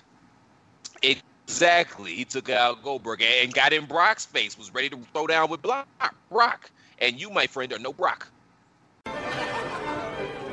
[1.01, 2.13] Exactly.
[2.13, 4.57] He took out Goldberg and got in Brock's face.
[4.57, 5.87] Was ready to throw down with Brock.
[6.29, 6.71] Brock.
[6.99, 8.27] And you, my friend, are no Brock.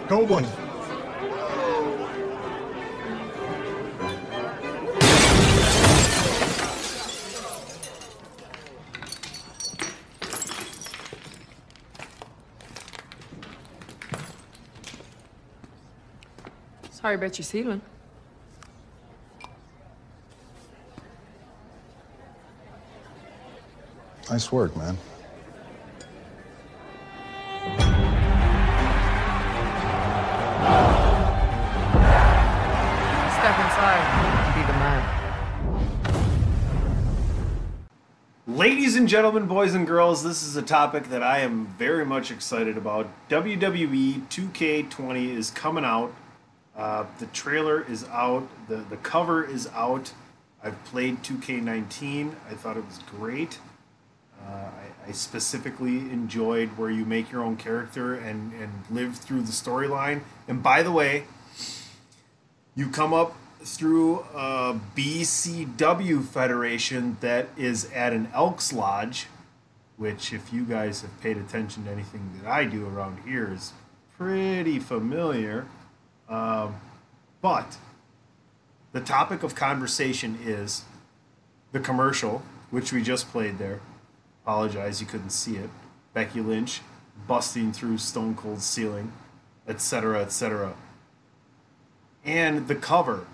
[0.08, 0.46] Go one.
[17.06, 17.80] Sorry about your ceiling.
[24.28, 24.98] Nice work, man.
[33.30, 34.02] Step inside
[34.56, 35.02] be the man.
[38.48, 42.32] Ladies and gentlemen, boys and girls, this is a topic that I am very much
[42.32, 43.08] excited about.
[43.28, 46.12] WWE 2K20 is coming out.
[46.76, 48.48] Uh, the trailer is out.
[48.68, 50.12] The, the cover is out.
[50.62, 52.34] I've played 2K19.
[52.50, 53.58] I thought it was great.
[54.46, 59.42] Uh, I, I specifically enjoyed where you make your own character and, and live through
[59.42, 60.20] the storyline.
[60.46, 61.24] And by the way,
[62.74, 69.26] you come up through a BCW federation that is at an Elks Lodge,
[69.96, 73.72] which, if you guys have paid attention to anything that I do around here, is
[74.18, 75.66] pretty familiar.
[76.28, 76.80] Um,
[77.40, 77.76] but
[78.92, 80.84] the topic of conversation is
[81.72, 83.80] the commercial, which we just played there.
[84.44, 85.70] Apologize, you couldn't see it.
[86.14, 86.80] Becky Lynch
[87.26, 89.12] busting through Stone Cold ceiling,
[89.68, 90.74] etc., etc.
[92.24, 93.26] And the cover,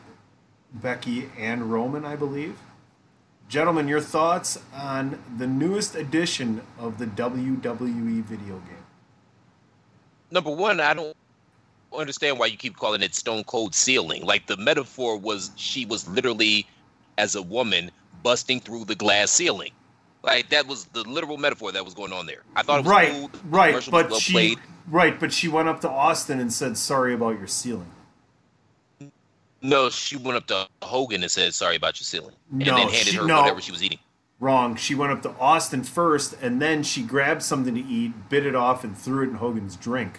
[0.72, 2.58] Becky and Roman, I believe.
[3.48, 8.84] Gentlemen, your thoughts on the newest edition of the WWE video game?
[10.30, 11.14] Number one, I don't
[11.96, 14.24] understand why you keep calling it Stone Cold ceiling.
[14.24, 16.66] Like the metaphor was, she was literally,
[17.18, 17.90] as a woman,
[18.22, 19.70] busting through the glass ceiling.
[20.22, 22.42] Like that was the literal metaphor that was going on there.
[22.54, 23.30] I thought it was right, cool.
[23.50, 24.58] Right, but well she played.
[24.88, 27.90] right, but she went up to Austin and said sorry about your ceiling.
[29.60, 32.88] No, she went up to Hogan and said sorry about your ceiling, and No, then
[32.88, 33.40] handed she- her no.
[33.42, 33.98] whatever she was eating.
[34.40, 34.74] Wrong.
[34.74, 38.56] She went up to Austin first, and then she grabbed something to eat, bit it
[38.56, 40.18] off, and threw it in Hogan's drink.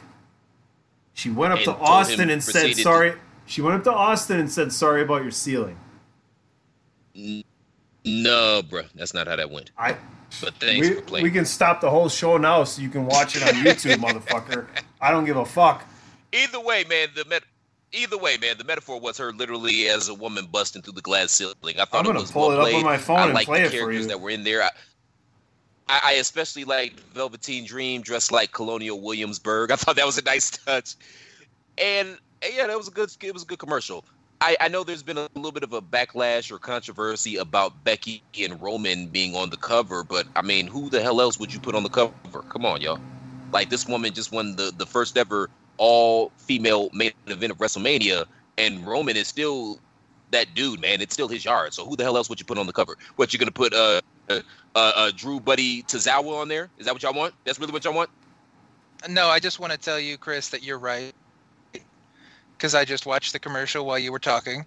[1.13, 3.13] She went up to Austin and said proceeded to- sorry.
[3.45, 5.77] She went up to Austin and said sorry about your ceiling.
[8.05, 9.71] No, bro, that's not how that went.
[9.77, 9.95] I.
[10.41, 11.23] But thanks we, for playing.
[11.23, 14.65] we can stop the whole show now so you can watch it on YouTube, motherfucker.
[14.99, 15.85] I don't give a fuck.
[16.31, 17.43] Either way, man, the met.
[17.91, 21.31] Either way, man, the metaphor was her literally as a woman busting through the glass
[21.31, 21.55] ceiling.
[21.79, 23.37] I thought I'm it gonna was pull well it up on my phone I and
[23.41, 24.07] play the it for characters you.
[24.07, 24.63] that were in there.
[24.63, 24.69] I,
[25.93, 29.69] I, I especially like Velveteen Dream dressed like Colonial Williamsburg.
[29.71, 30.95] I thought that was a nice touch.
[31.77, 32.17] And
[32.51, 33.11] yeah, that was a good.
[33.21, 34.03] It was a good commercial.
[34.41, 38.23] I, I know there's been a little bit of a backlash or controversy about Becky
[38.39, 41.59] and Roman being on the cover, but I mean, who the hell else would you
[41.59, 42.11] put on the cover?
[42.49, 42.99] Come on, y'all.
[43.51, 48.25] Like this woman just won the the first ever all female main event of WrestleMania,
[48.57, 49.79] and Roman is still
[50.31, 51.01] that dude, man.
[51.01, 51.75] It's still his yard.
[51.75, 52.97] So who the hell else would you put on the cover?
[53.17, 54.41] What you gonna put uh uh,
[54.75, 56.69] uh, uh Drew Buddy Tozawa on there?
[56.77, 57.33] Is that what y'all want?
[57.45, 58.09] That's really what y'all want?
[59.09, 61.11] No, I just want to tell you, Chris, that you're right.
[62.57, 64.65] Because I just watched the commercial while you were talking,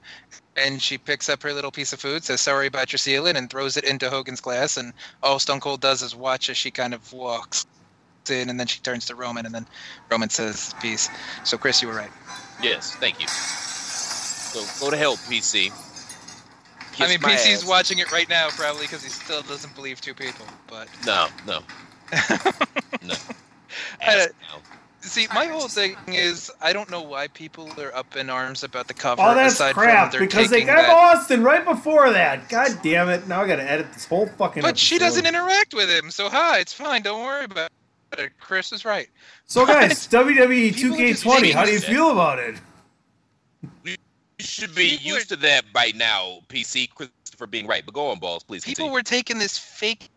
[0.56, 3.48] and she picks up her little piece of food, says "Sorry about your ceiling," and
[3.48, 4.76] throws it into Hogan's glass.
[4.76, 4.92] And
[5.22, 7.64] all Stone Cold does is watch as she kind of walks
[8.28, 9.66] in, and then she turns to Roman, and then
[10.10, 11.08] Roman says "Peace."
[11.44, 12.10] So, Chris, you were right.
[12.62, 13.26] Yes, thank you.
[13.28, 15.70] So go to hell, PC.
[17.00, 17.68] I mean, my PC's ass.
[17.68, 20.46] watching it right now, probably because he still doesn't believe two people.
[20.66, 21.60] But No, no,
[23.02, 23.14] no.
[24.00, 24.60] I- Ask now.
[25.00, 28.88] see, my whole thing is I don't know why people are up in arms about
[28.88, 29.22] the cover.
[29.22, 32.48] Oh, that's aside crap from because they got that Austin right before that.
[32.48, 33.26] God damn it!
[33.28, 34.62] Now I got to edit this whole fucking.
[34.62, 37.02] But she doesn't interact with him, so hi, it's fine.
[37.02, 37.70] Don't worry about
[38.18, 38.32] it.
[38.40, 39.08] Chris is right.
[39.46, 42.56] So guys, WWE People are just 2K20, how do you feel about it?
[44.38, 46.90] You should be People used to that by now, PC.
[46.94, 48.64] Christopher being right, but go on, balls, please.
[48.64, 48.92] People continue.
[48.92, 50.10] were taking this fake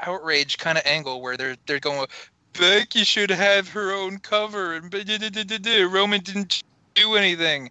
[0.00, 2.06] outrage kind of angle where they're they're going,
[2.58, 4.92] Becky should have her own cover, and.
[4.92, 6.62] Roman didn't
[6.94, 7.70] do anything.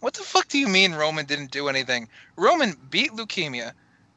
[0.00, 2.08] What the fuck do you mean Roman didn't do anything?
[2.36, 3.72] Roman beat leukemia.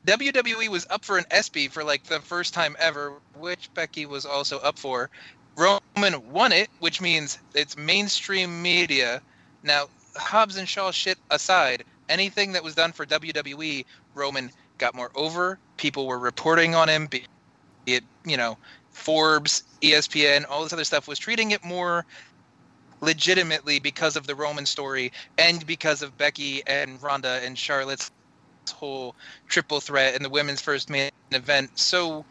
[0.06, 4.26] WWE was up for an ESPY for like the first time ever, which Becky was
[4.26, 5.10] also up for.
[5.56, 9.22] Roman won it, which means it's mainstream media.
[9.64, 13.86] Now, Hobbs and Shaw shit aside, anything that was done for WWE,
[14.16, 15.60] Roman got more over.
[15.78, 17.10] People were reporting on him,
[17.86, 18.58] it, you know,
[18.92, 22.06] Forbes, ESPN, all this other stuff was treating it more
[23.02, 28.12] legitimately because of the Roman story and because of Becky and Ronda and Charlotte's
[28.72, 29.16] whole
[29.48, 31.72] triple threat and the women's first main event.
[31.78, 32.24] So,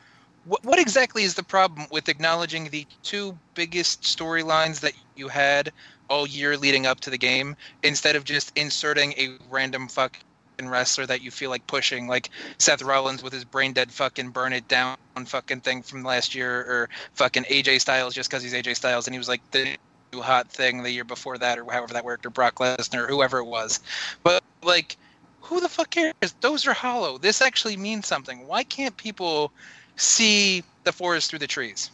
[0.44, 5.72] what, what exactly is the problem with acknowledging the two biggest storylines that you had
[6.08, 10.20] all year leading up to the game instead of just inserting a random fucking
[10.62, 14.52] wrestler that you feel like pushing, like Seth Rollins with his brain dead fucking burn
[14.52, 14.96] it down
[15.26, 19.14] fucking thing from last year, or fucking AJ Styles just because he's AJ Styles and
[19.14, 19.76] he was like the
[20.12, 23.06] new hot thing the year before that, or however that worked, or Brock Lesnar, or
[23.06, 23.80] whoever it was.
[24.22, 24.96] But like,
[25.40, 26.14] who the fuck cares?
[26.40, 27.18] Those are hollow.
[27.18, 28.46] This actually means something.
[28.46, 29.52] Why can't people
[29.96, 31.90] see the forest through the trees?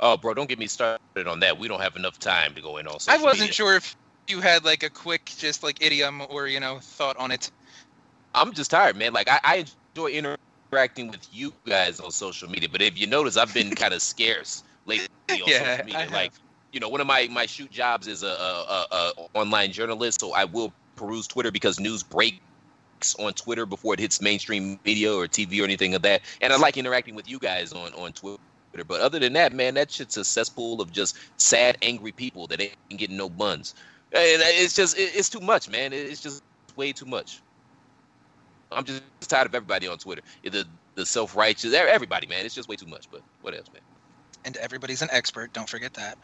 [0.00, 1.58] Oh, bro, don't get me started on that.
[1.58, 2.98] We don't have enough time to go in on.
[3.08, 3.52] I wasn't media.
[3.52, 3.96] sure if
[4.28, 7.50] you had like a quick, just like idiom or you know thought on it.
[8.34, 9.12] I'm just tired, man.
[9.12, 9.64] Like I, I
[9.96, 10.10] enjoy
[10.72, 14.02] interacting with you guys on social media, but if you notice, I've been kind of
[14.02, 15.06] scarce lately
[15.42, 16.08] on Yeah, social media.
[16.10, 16.32] Like,
[16.72, 20.20] you know, one of my my shoot jobs is a, a, a, a online journalist,
[20.20, 22.40] so I will peruse Twitter because news breaks
[23.18, 26.22] on Twitter before it hits mainstream media or TV or anything of that.
[26.40, 28.36] And I like interacting with you guys on on Twitter.
[28.72, 32.60] But other than that, man, that shit's a cesspool of just sad, angry people that
[32.60, 33.74] ain't getting no buns.
[34.12, 35.92] It's just, it's too much, man.
[35.92, 36.42] It's just
[36.76, 37.40] way too much.
[38.70, 40.22] I'm just tired of everybody on Twitter.
[40.42, 42.44] The the self righteous, everybody, man.
[42.44, 43.06] It's just way too much.
[43.10, 43.80] But what else, man?
[44.44, 45.52] And everybody's an expert.
[45.52, 46.18] Don't forget that.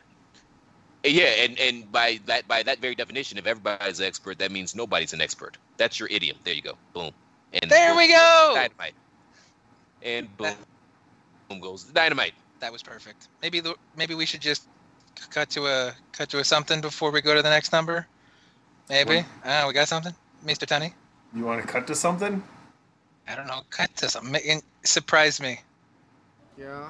[1.05, 4.75] Yeah, and and by that by that very definition, if everybody's an expert, that means
[4.75, 5.57] nobody's an expert.
[5.79, 6.37] That's your idiom.
[6.45, 6.77] There you go.
[6.93, 7.13] Boom.
[7.63, 8.53] And There boom, we go.
[8.55, 8.95] Dynamite.
[10.03, 10.55] And boom
[11.61, 12.35] goes the dynamite.
[12.61, 13.29] That was perfect.
[13.43, 14.69] Maybe the, maybe we should just
[15.31, 18.07] cut to a cut to a something before we go to the next number.
[18.89, 19.25] Maybe.
[19.45, 20.15] Ah, we got something,
[20.45, 20.93] Mister Tony.
[21.35, 22.43] You want to cut to something?
[23.29, 23.63] I don't know.
[23.71, 24.63] Cut to something.
[24.85, 25.61] Surprise me.
[26.59, 26.89] Yeah,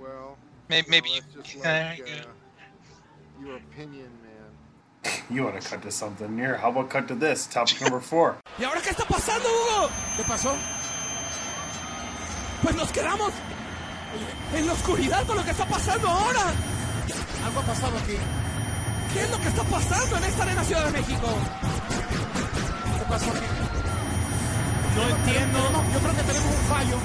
[0.00, 0.38] well,
[0.68, 1.20] Maybe maybe you you.
[1.22, 5.12] know, that's just like uh, your opinion, man.
[5.30, 6.36] You want to cut to something?
[6.38, 7.46] Here, how about cut to this?
[7.46, 8.36] Topic number four.
[8.58, 9.90] ¿Y ahora qué está pasando, Hugo?
[10.16, 10.56] ¿Qué pasó?
[12.62, 13.32] Pues nos quedamos
[14.54, 16.52] en la oscuridad con lo que está pasando ahora.
[17.44, 18.16] Algo ha pasado aquí.
[19.12, 21.28] ¿Qué es lo que está pasando en esta arena Ciudad de México?
[22.98, 23.46] ¿Qué pasó aquí?
[24.96, 25.58] No entiendo.
[25.92, 26.96] yo creo que tenemos un fallo.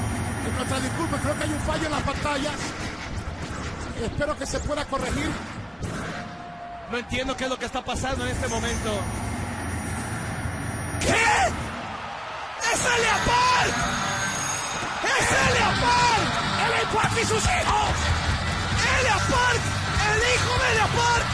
[0.47, 2.53] En nuestra disculpa, creo que hay un fallo en las pantallas.
[4.03, 5.31] Espero que se pueda corregir.
[6.91, 8.99] No entiendo qué es lo que está pasando en este momento.
[11.01, 11.13] ¿Qué?
[12.73, 13.75] ¡Es Elia Park!
[15.03, 16.83] ¡Es Elia Park!
[16.83, 17.95] ¡LA Park y sus hijos!
[19.03, 19.61] ¡LA Park!
[20.07, 21.25] ¡El hijo de LA Park!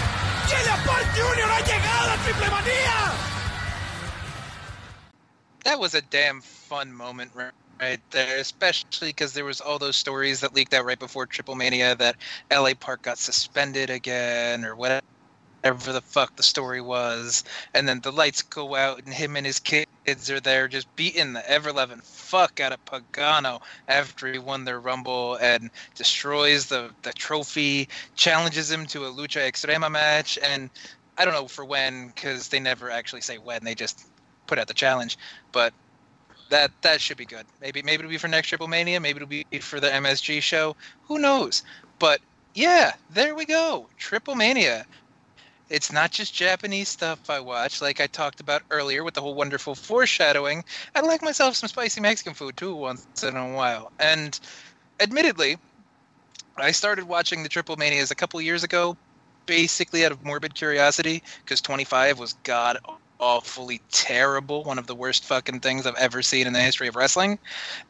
[0.48, 1.50] ¡Y LA Park Jr.
[1.52, 3.14] ha llegado a Triple Manía!
[5.64, 9.96] That was a damn fun moment ri- right there, especially because there was all those
[9.96, 12.18] stories that leaked out right before Triplemania that
[12.52, 15.02] LA Park got suspended again or whatever
[15.64, 17.44] the fuck the story was,
[17.74, 21.34] and then the lights go out and him and his kids are there just beating
[21.34, 26.92] the ever loving fuck out of Pagano after he won their Rumble and destroys the
[27.04, 30.70] the trophy, challenges him to a Lucha Extrema match, and
[31.18, 34.06] I don't know for when because they never actually say when they just
[34.48, 35.18] put out the challenge,
[35.52, 35.74] but
[36.50, 37.46] that that should be good.
[37.62, 39.02] Maybe maybe it'll be for next Triplemania.
[39.02, 40.76] Maybe it'll be for the MSG show.
[41.04, 41.64] Who knows?
[42.00, 42.20] But
[42.54, 43.88] yeah, there we go.
[44.00, 44.86] Triplemania.
[45.74, 49.34] It's not just Japanese stuff I watch, like I talked about earlier with the whole
[49.36, 50.64] wonderful foreshadowing.
[50.96, 53.92] I like myself some spicy Mexican food too once in a while.
[54.00, 54.40] And
[55.02, 55.58] admittedly,
[56.58, 58.98] I started watching the Triplemanias a couple years ago,
[59.48, 62.78] basically out of morbid curiosity, because 25 was god
[63.20, 66.96] awfully terrible, one of the worst fucking things I've ever seen in the history of
[66.96, 67.40] wrestling.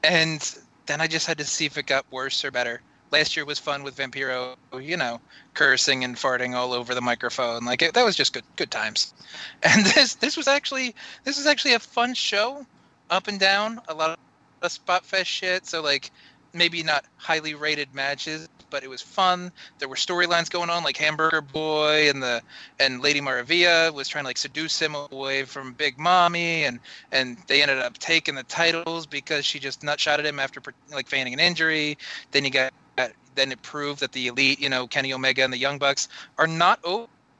[0.03, 0.41] And
[0.87, 2.83] then I just had to see if it got worse or better.
[3.13, 5.21] Last year was fun with Vampiro, you know,
[5.53, 7.63] cursing and farting all over the microphone.
[7.63, 9.13] Like it, that was just good, good times.
[9.63, 12.65] And this, this was actually, this was actually a fun show,
[13.11, 14.17] up and down, a lot
[14.63, 15.67] of spot fest shit.
[15.67, 16.09] So like,
[16.53, 19.51] maybe not highly rated matches, but it was fun.
[19.77, 22.41] There were storylines going on, like Hamburger Boy and the
[22.79, 26.79] and Lady Maravilla was trying to like seduce him away from Big Mommy, and
[27.11, 30.61] and they ended up taking the titles because she just nutshot at him after
[30.91, 31.97] like feigning an injury.
[32.31, 32.73] Then you got
[33.35, 36.47] then it proved that the elite, you know, Kenny Omega and the Young Bucks are
[36.47, 36.79] not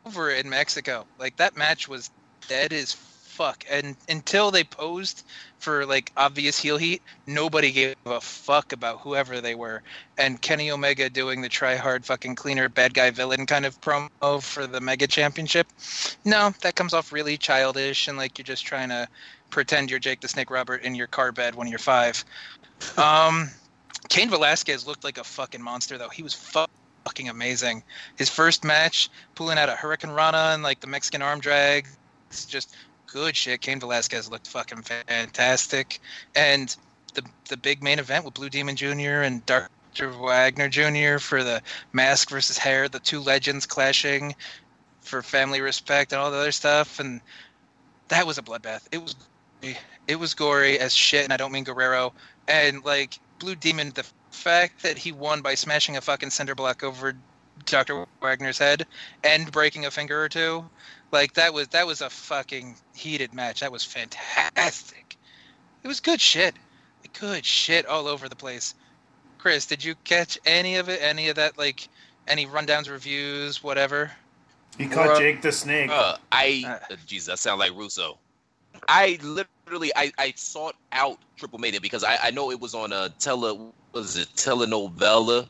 [0.06, 1.06] over in Mexico.
[1.20, 2.10] Like that match was
[2.48, 2.94] dead as
[3.34, 3.66] fuck.
[3.70, 5.26] And until they posed
[5.58, 9.82] for like obvious heel heat, nobody gave a fuck about whoever they were.
[10.18, 14.42] And Kenny Omega doing the try hard fucking cleaner bad guy villain kind of promo
[14.42, 15.68] for the Mega Championship.
[16.24, 19.08] No, that comes off really childish and like you're just trying to
[19.50, 22.24] pretend you're Jake the Snake Robert in your car bed when you're five.
[22.98, 23.50] Um,
[24.10, 26.10] Cain Velasquez looked like a fucking monster though.
[26.10, 26.66] He was fu-
[27.06, 27.84] fucking amazing.
[28.18, 31.88] His first match, pulling out a hurricanrana and like the Mexican arm drag,
[32.30, 32.76] it's just
[33.08, 33.62] good shit.
[33.62, 36.00] Cain Velasquez looked fucking fantastic,
[36.36, 36.76] and
[37.14, 39.22] the the big main event with Blue Demon Jr.
[39.22, 40.10] and Dr.
[40.12, 41.20] Wagner Jr.
[41.20, 41.62] for the
[41.94, 44.36] mask versus hair, the two legends clashing
[45.02, 47.22] for family respect and all the other stuff, and
[48.08, 48.88] that was a bloodbath.
[48.92, 49.16] It was
[50.08, 52.14] it was gory as shit, and I don't mean Guerrero.
[52.48, 56.84] And like Blue Demon, the fact that he won by smashing a fucking cinder block
[56.84, 57.16] over
[57.66, 58.06] Dr.
[58.22, 58.86] Wagner's head
[59.24, 60.66] and breaking a finger or two,
[61.12, 63.60] like that was that was a fucking heated match.
[63.60, 65.18] That was fantastic.
[65.84, 66.56] It was good shit.
[67.20, 68.74] Good shit all over the place.
[69.38, 71.02] Chris, did you catch any of it?
[71.02, 71.58] Any of that?
[71.58, 71.88] Like
[72.28, 74.12] any rundowns, reviews, whatever?
[74.78, 75.92] He caught Jake the Snake.
[75.92, 78.18] Uh, I, Jesus, that sound like Russo.
[78.88, 83.10] I literally, I, I sought out Triplemania because I, I know it was on a
[83.20, 85.48] tele, was it telenovela?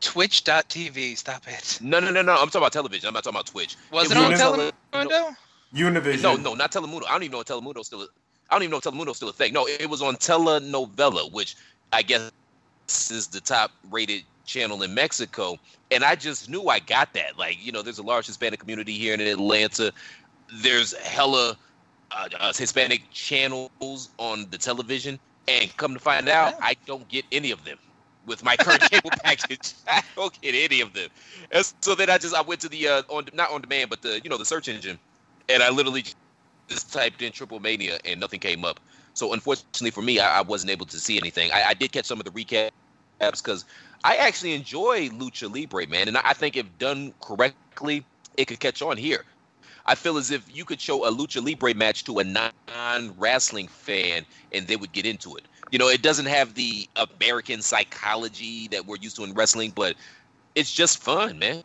[0.00, 1.78] Twitch.tv, stop it.
[1.82, 2.32] No, no, no, no.
[2.32, 3.08] I'm talking about television.
[3.08, 3.76] I'm not talking about Twitch.
[3.90, 5.36] Was it, on Telemundo?
[5.74, 6.22] Univision.
[6.22, 7.02] No, no, not Telemundo.
[7.08, 8.02] I don't even know if Telemundo's still.
[8.02, 8.06] A,
[8.50, 9.52] I don't even know if Telemundo's still a thing.
[9.52, 11.56] No, it was on telenovela, which
[11.92, 12.30] I guess
[12.88, 15.58] is the top rated channel in Mexico.
[15.90, 17.38] And I just knew I got that.
[17.38, 19.92] Like, you know, there's a large Hispanic community here in Atlanta.
[20.62, 21.58] There's hella
[22.12, 27.24] uh, uh, Hispanic channels on the television, and come to find out, I don't get
[27.32, 27.78] any of them
[28.26, 29.74] with my current cable package.
[29.88, 31.08] I don't get any of them.
[31.50, 34.02] And so then I just I went to the uh, on not on demand, but
[34.02, 34.98] the you know the search engine,
[35.48, 36.04] and I literally
[36.68, 38.80] just typed in Triplemania, and nothing came up.
[39.14, 41.50] So unfortunately for me, I, I wasn't able to see anything.
[41.52, 42.70] I, I did catch some of the recaps
[43.20, 43.64] because
[44.04, 48.06] I actually enjoy Lucha Libre, man, and I, I think if done correctly,
[48.36, 49.24] it could catch on here.
[49.88, 54.26] I feel as if you could show a lucha libre match to a non-wrestling fan
[54.52, 55.44] and they would get into it.
[55.72, 59.96] You know, it doesn't have the American psychology that we're used to in wrestling, but
[60.54, 61.64] it's just fun, man.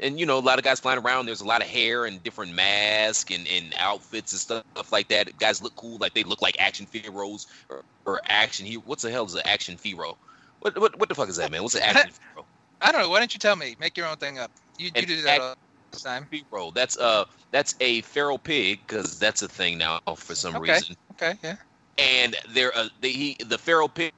[0.00, 1.24] And you know, a lot of guys flying around.
[1.24, 5.38] There's a lot of hair and different masks and, and outfits and stuff like that.
[5.38, 8.82] Guys look cool, like they look like action heroes or, or action hero.
[8.84, 10.18] What's the hell is an action hero?
[10.60, 11.62] What, what what the fuck is that, man?
[11.62, 12.44] What's an action hero?
[12.82, 13.08] I don't know.
[13.08, 13.76] Why don't you tell me?
[13.80, 14.50] Make your own thing up.
[14.78, 15.54] You, you do that all
[16.02, 16.28] time.
[16.30, 16.70] Hero.
[16.70, 20.72] That's uh that's a feral pig because that's a thing now for some Okay.
[20.72, 20.96] reason.
[21.12, 21.38] Okay.
[21.42, 21.56] Yeah.
[21.98, 24.12] and there uh, the, he the feral pig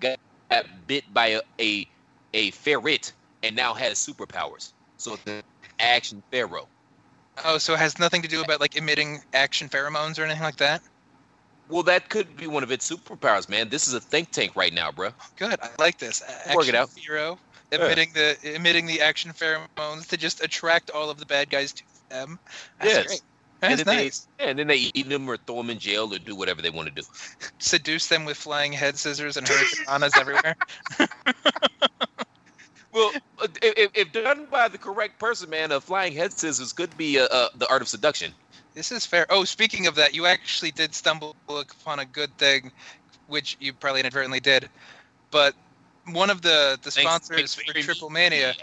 [0.00, 0.16] got,
[0.86, 1.86] bit by a, a
[2.34, 3.12] a ferret
[3.42, 4.72] and now has superpowers.
[4.96, 5.42] So the
[5.78, 6.68] action pharaoh.
[7.44, 10.56] Oh, so it has nothing to do about like emitting action pheromones or anything like
[10.56, 10.82] that.
[11.68, 13.68] Well, that could be one of its superpowers, man.
[13.68, 15.10] This is a think tank right now, bro.
[15.36, 15.60] Good.
[15.62, 16.22] I like this.
[16.22, 16.90] A- Work it action out.
[17.70, 17.86] Hero Yeah.
[17.86, 21.82] emitting the emitting the action pheromones to just attract all of the bad guys to
[22.10, 22.38] them.
[22.80, 23.06] That's yes.
[23.06, 23.22] great.
[23.60, 24.28] And That's then, nice.
[24.38, 26.70] they, and then they eat them or throw them in jail or do whatever they
[26.70, 27.02] want to do.
[27.58, 30.56] Seduce them with flying head scissors and hurricanes everywhere.
[32.92, 33.12] Well,
[33.62, 37.28] if, if done by the correct person, man, a flying head scissors could be uh,
[37.30, 38.32] uh, the art of seduction.
[38.74, 39.26] This is fair.
[39.28, 42.72] Oh, speaking of that, you actually did stumble upon a good thing,
[43.26, 44.68] which you probably inadvertently did.
[45.30, 45.54] But
[46.12, 48.54] one of the, the sponsors for Triplemania.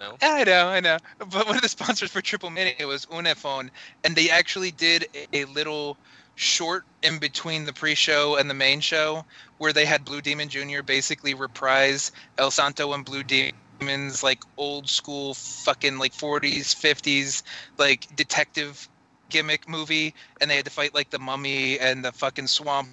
[0.00, 0.16] No?
[0.22, 0.98] I know, I know.
[1.18, 3.70] But one of the sponsors for Triplemania was Unefon,
[4.04, 5.96] and they actually did a, a little
[6.36, 9.24] short in between the pre-show and the main show
[9.58, 10.82] where they had Blue Demon Jr.
[10.82, 17.42] basically reprise El Santo and Blue Demon's like old school fucking like 40s 50s
[17.76, 18.88] like detective
[19.30, 22.88] gimmick movie and they had to fight like the mummy and the fucking swamp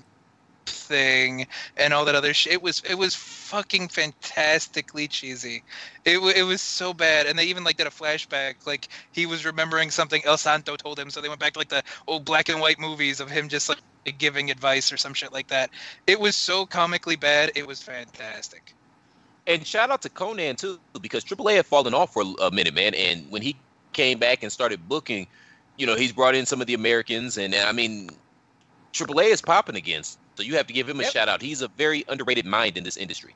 [0.70, 1.47] thing
[1.78, 2.53] and all that other shit.
[2.53, 5.63] It was it was fucking fantastically cheesy.
[6.05, 8.66] It wa- it was so bad, and they even like did a flashback.
[8.66, 11.70] Like he was remembering something El Santo told him, so they went back to like
[11.70, 13.80] the old black and white movies of him just like
[14.18, 15.70] giving advice or some shit like that.
[16.07, 17.51] It was so comically bad.
[17.55, 18.74] It was fantastic.
[19.47, 22.93] And shout out to Konnan too, because AAA had fallen off for a minute, man.
[22.95, 23.55] And when he
[23.93, 25.28] came back and started booking,
[25.78, 28.09] you know, he's brought in some of the Americans, and I mean,
[28.93, 30.03] AAA is popping again.
[30.38, 31.14] So you have to give him a Yep.
[31.14, 31.42] shout out.
[31.42, 33.36] He's a very underrated mind in this industry.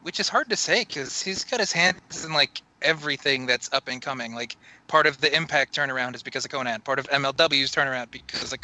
[0.00, 3.88] which is hard to say because he's got his hands in like everything that's up
[3.88, 4.34] and coming.
[4.34, 4.56] Like
[4.88, 6.84] part of the Impact turnaround is because of Konnan.
[6.84, 8.60] Part of MLW's turnaround because of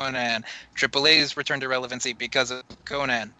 [0.00, 0.44] Konnan.
[0.76, 3.32] AAA's return to relevancy because of Konnan.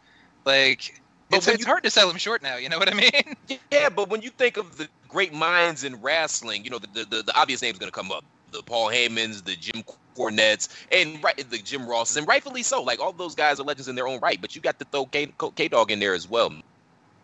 [0.46, 2.56] Like it's, it's you- hard to sell him short now.
[2.56, 3.34] You know what I mean?
[3.72, 7.04] Yeah, but when you think of the great minds in wrestling, you know, the the,
[7.06, 8.24] the, the obvious names going to come up:
[8.54, 9.84] the Paul Heymans, the Jim
[10.16, 12.82] Cornettes, and right the Jim Rosses, and rightfully so.
[12.82, 14.40] Like all those guys are legends in their own right.
[14.40, 16.54] But you got to throw K Dog in there as well,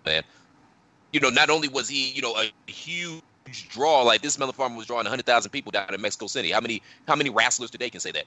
[0.04, 0.22] man.
[1.12, 3.22] You know, not only was he, you know, a huge
[3.68, 6.50] draw, like this Melon Farmer was drawing 100,000 people down in Mexico City.
[6.50, 8.24] How many how many wrestlers today can say that?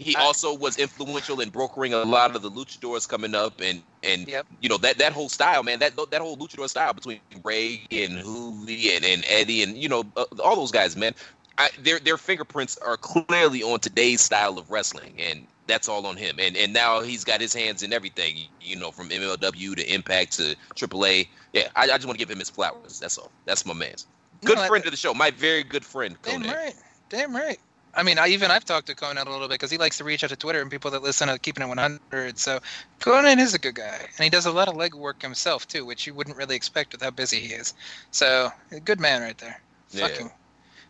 [0.00, 4.26] He also was influential in brokering a lot of the luchadors coming up, and and
[4.60, 8.24] you know that that whole style, man, that that whole luchador style between Rey and
[8.24, 11.14] Juvi and, and Eddie and you know uh, all those guys, man,
[11.58, 16.16] I, their their fingerprints are clearly on today's style of wrestling, and that's all on
[16.16, 16.36] him.
[16.38, 20.32] And and now he's got his hands in everything, you know, from MLW to Impact
[20.38, 21.28] to AAA.
[21.52, 22.98] Yeah, I, I just want to give him his flowers.
[23.00, 23.30] That's all.
[23.44, 24.06] That's my man's
[24.44, 26.74] good No, I- friend of the show, my very good friend Damn right.
[27.10, 27.58] Damn right.
[27.94, 30.04] I mean, I even I've talked to Konnan a little bit because he likes to
[30.04, 32.38] reach out to Twitter and people that listen to Keeping It 100.
[32.38, 32.60] So
[33.00, 36.06] Konnan is a good guy, and he does a lot of legwork himself too, which
[36.06, 37.74] you wouldn't really expect with how busy he is.
[38.10, 39.60] So a good man right there.
[39.90, 40.08] Yeah.
[40.08, 40.30] Fucking.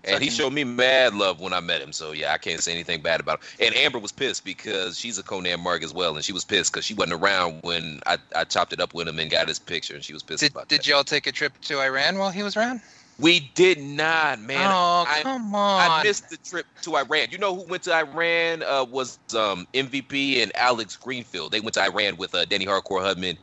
[0.05, 1.93] And he showed me mad love when I met him.
[1.93, 3.67] So yeah, I can't say anything bad about him.
[3.67, 6.73] And Amber was pissed because she's a Konnan Mark as well, and she was pissed
[6.73, 9.59] because she wasn't around when I, I chopped it up with him and got his
[9.59, 12.31] picture, and she was pissed Did, about did y'all take a trip to Iran while
[12.31, 12.81] he was around?
[13.21, 14.71] We did not, man.
[14.73, 15.91] Oh, I, come on.
[15.91, 17.29] I missed the trip to Iran.
[17.31, 21.53] You know who went to Iran uh, was um, MVP and Alex Greenfield.
[21.53, 23.37] They went to Iran with uh, Danny Hardcore Hudman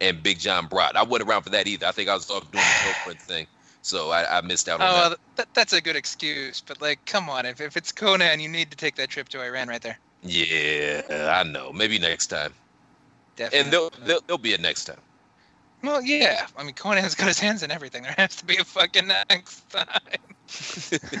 [0.00, 0.94] and Big John Brott.
[0.96, 1.86] I wasn't around for that either.
[1.86, 3.46] I think I was off doing the girlfriend thing,
[3.82, 5.18] so I, I missed out on Oh, that.
[5.36, 8.70] that, that's a good excuse, but like, come on, if, if it's Konnan, you need
[8.70, 9.98] to take that trip to Iran right there.
[10.22, 11.02] Yeah,
[11.38, 11.72] I know.
[11.72, 12.52] Maybe next time.
[13.36, 13.58] Definitely.
[13.60, 14.98] And there'll, there'll, there'll be a next time.
[15.86, 16.46] Well, yeah.
[16.56, 18.02] I mean, Konnan's got his hands in everything.
[18.02, 21.20] There has to be a fucking next time.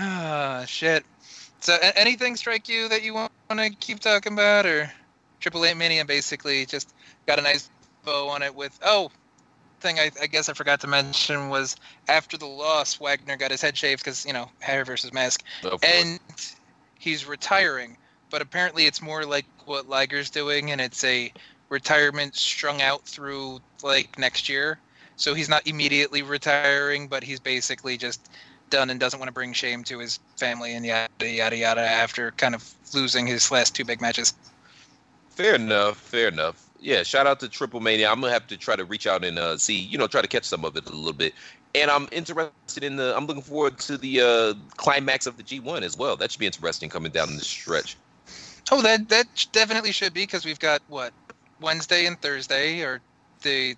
[0.00, 1.04] Ah, shit.
[1.60, 4.88] So, a- anything strike you that you want to keep talking about, or
[5.40, 6.94] Triple Eight Mania basically just
[7.26, 7.68] got a nice
[8.04, 9.10] bow on it with oh.
[9.80, 11.76] Thing I, I guess I forgot to mention was
[12.08, 15.80] after the loss, Wagner got his head shaved because you know hair versus mask, course.
[15.84, 16.18] and
[16.98, 17.96] he's retiring.
[18.28, 21.32] But apparently, it's more like what Liger's doing, and it's a
[21.68, 24.78] retirement strung out through like next year.
[25.16, 28.30] So he's not immediately retiring, but he's basically just
[28.70, 32.30] done and doesn't want to bring shame to his family and yada yada yada after
[32.32, 34.34] kind of losing his last two big matches.
[35.30, 35.96] Fair enough.
[35.96, 36.64] Fair enough.
[36.80, 37.02] Yeah.
[37.02, 38.10] Shout out to Triplemania.
[38.10, 40.28] I'm gonna have to try to reach out and uh, see, you know, try to
[40.28, 41.34] catch some of it a little bit.
[41.74, 43.14] And I'm interested in the.
[43.16, 46.16] I'm looking forward to the uh, climax of the G1 as well.
[46.16, 47.96] That should be interesting coming down the stretch.
[48.70, 51.12] Oh, that that definitely should be because we've got what
[51.60, 53.00] Wednesday and Thursday are
[53.42, 53.76] the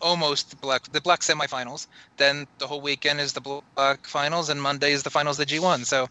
[0.00, 1.86] almost the black the black semifinals.
[2.16, 5.54] Then the whole weekend is the black finals, and Monday is the finals of the
[5.56, 5.84] G1.
[5.86, 6.08] So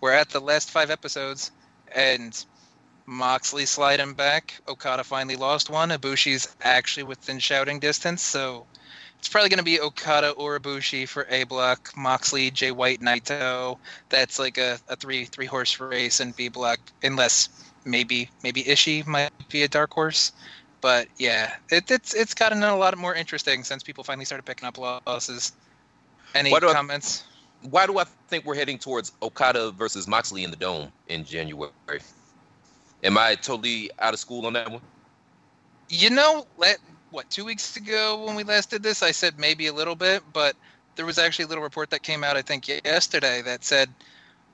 [0.00, 1.50] we're at the last five episodes,
[1.94, 2.44] and
[3.06, 4.54] Moxley sliding back.
[4.68, 5.90] Okada finally lost one.
[5.90, 8.66] Ibushi's actually within shouting distance, so
[9.18, 11.92] it's probably going to be Okada or Ibushi for A block.
[11.96, 13.78] Moxley, Jay White, Naito.
[14.08, 17.48] That's like a, a three three horse race in B block, unless
[17.84, 20.32] maybe maybe Ishii might be a dark horse.
[20.80, 24.66] But yeah, it, it's it's gotten a lot more interesting since people finally started picking
[24.66, 25.52] up losses.
[26.34, 27.24] Any Why do I- comments?
[27.68, 31.70] Why do I think we're heading towards Okada versus Moxley in the Dome in January?
[33.04, 34.80] Am I totally out of school on that one?
[35.90, 36.78] You know, let,
[37.10, 40.22] what two weeks ago when we last did this, I said maybe a little bit,
[40.32, 40.56] but
[40.96, 43.90] there was actually a little report that came out, I think yesterday, that said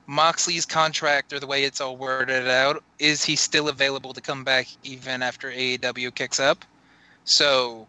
[0.07, 4.43] Moxley's contract, or the way it's all worded out, is he still available to come
[4.43, 6.63] back even after AEW kicks up?
[7.25, 7.87] So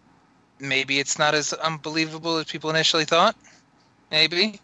[0.58, 3.36] maybe it's not as unbelievable as people initially thought.
[4.10, 4.60] Maybe.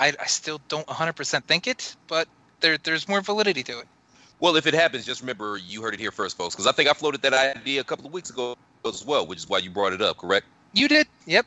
[0.00, 2.26] I, I still don't 100% think it, but
[2.60, 3.88] there there's more validity to it.
[4.40, 6.54] Well, if it happens, just remember you heard it here first, folks.
[6.54, 9.38] Because I think I floated that idea a couple of weeks ago as well, which
[9.38, 10.18] is why you brought it up.
[10.18, 10.46] Correct?
[10.72, 11.08] You did.
[11.26, 11.46] Yep.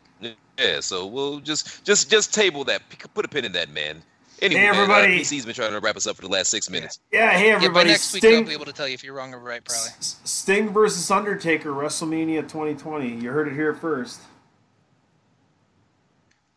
[0.60, 0.80] Yeah.
[0.82, 2.82] So we'll just just just table that.
[3.14, 4.04] Put a pin in that, man.
[4.42, 5.20] Anyway, Hey, man, uh, everybody.
[5.20, 7.00] PC's been trying to wrap us up for the last six minutes.
[7.12, 7.90] Yeah, hey Yeah, by everybody.
[7.90, 9.92] next week I'll Sting, be able to tell you if you're wrong or right, probably.
[10.00, 13.08] Sting versus Undertaker, WrestleMania 2020.
[13.22, 14.22] You heard it here first.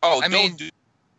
[0.03, 0.71] Oh, I don't mean- do,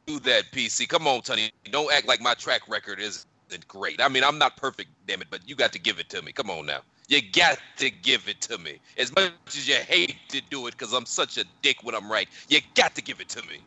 [0.08, 0.88] do that, PC.
[0.88, 1.52] Come on, Tony.
[1.72, 3.26] Don't act like my track record isn't
[3.68, 4.02] great.
[4.02, 6.32] I mean, I'm not perfect, damn it, but you got to give it to me.
[6.32, 6.80] Come on now.
[7.08, 8.80] You got to give it to me.
[8.98, 12.12] As much as you hate to do it because I'm such a dick when I'm
[12.12, 13.60] right, you got to give it to me.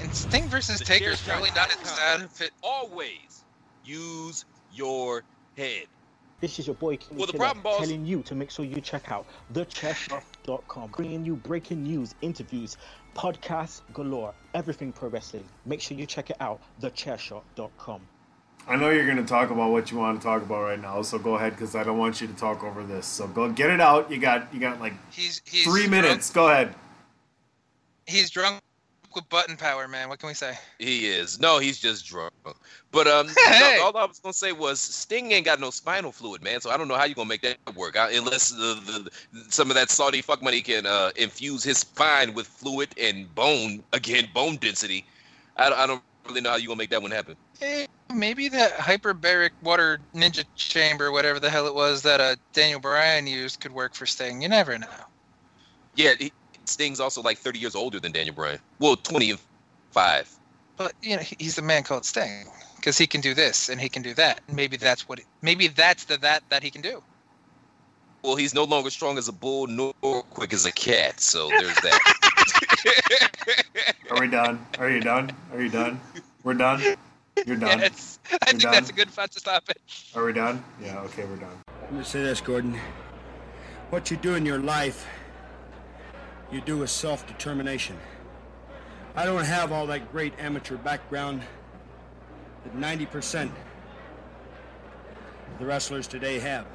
[0.00, 2.30] And Sting versus The Taker is probably not as bad.
[2.30, 2.50] Fit.
[2.62, 3.44] Always
[3.84, 5.22] use your
[5.56, 5.84] head.
[6.40, 8.64] This is your boy Kenny Well, the Killer problem, boss- telling you to make sure
[8.64, 12.76] you check out thechairshot.com, bringing you breaking news, interviews,
[13.14, 15.44] podcasts galore, everything pro wrestling.
[15.66, 18.00] Make sure you check it out, thechairshot.com.
[18.68, 21.02] I know you're going to talk about what you want to talk about right now,
[21.02, 23.06] so go ahead because I don't want you to talk over this.
[23.06, 24.10] So go get it out.
[24.10, 26.30] You got you got like He's he's three drunk- minutes.
[26.30, 26.74] Go ahead.
[28.06, 28.60] He's drunk
[29.14, 30.08] with button power, man.
[30.08, 30.58] What can we say?
[30.78, 31.40] He is.
[31.40, 32.32] No, he's just drunk.
[32.92, 33.76] But um, Hey!
[33.78, 36.60] no, all I was gonna say was Sting ain't got no spinal fluid, man.
[36.60, 39.70] So I don't know how you gonna make that work, I, unless the, the some
[39.70, 44.28] of that Saudi fuck money can uh, infuse his spine with fluid and bone again,
[44.34, 45.04] bone density.
[45.56, 47.36] I, don't- I don't really know how you gonna make that one happen.
[47.60, 52.80] Eh, maybe that hyperbaric water ninja chamber, whatever the hell it was that uh, Daniel
[52.80, 54.42] Bryan used, could work for Sting.
[54.42, 54.86] You never know.
[55.96, 56.32] Yeah, he,
[56.70, 58.58] Sting's also like 30 years older than Daniel Bryan.
[58.78, 60.30] Well, 25.
[60.76, 62.46] But you know, he's the man called Sting
[62.76, 64.40] because he can do this and he can do that.
[64.50, 65.18] Maybe that's what.
[65.18, 67.02] It, maybe that's the that that he can do.
[68.22, 69.92] Well, he's no longer strong as a bull nor
[70.30, 71.20] quick as a cat.
[71.20, 72.00] So there's that.
[74.10, 74.64] Are we done?
[74.78, 75.32] Are you done?
[75.52, 76.00] Are you done?
[76.42, 76.80] We're done.
[77.46, 77.78] You're done.
[77.78, 78.72] Yes, I You're think done?
[78.72, 79.80] that's a good spot to stop it.
[80.14, 80.62] Are we done?
[80.82, 80.98] Yeah.
[81.00, 81.56] Okay, we're done.
[81.82, 82.78] Let me say this, Gordon.
[83.90, 85.06] What you do in your life,
[86.52, 87.96] you do with self determination.
[89.14, 91.42] I don't have all that great amateur background
[92.64, 93.50] that 90% of
[95.58, 96.66] the wrestlers today have.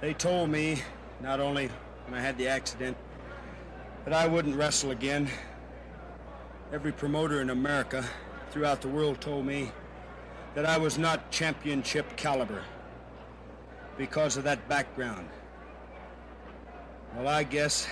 [0.00, 0.82] They told me,
[1.20, 1.70] not only
[2.06, 2.96] when I had the accident,
[4.04, 5.28] that I wouldn't wrestle again.
[6.72, 8.04] Every promoter in America
[8.50, 9.72] throughout the world told me
[10.54, 12.62] that I was not championship caliber
[13.96, 15.28] because of that background.
[17.16, 17.86] Well, I guess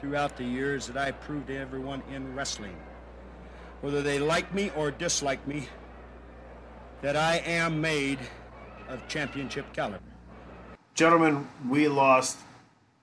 [0.00, 2.76] throughout the years that I proved to everyone in wrestling,
[3.80, 5.68] whether they like me or dislike me,
[7.02, 8.18] that I am made
[8.88, 10.00] of championship caliber.
[10.94, 12.38] Gentlemen, we lost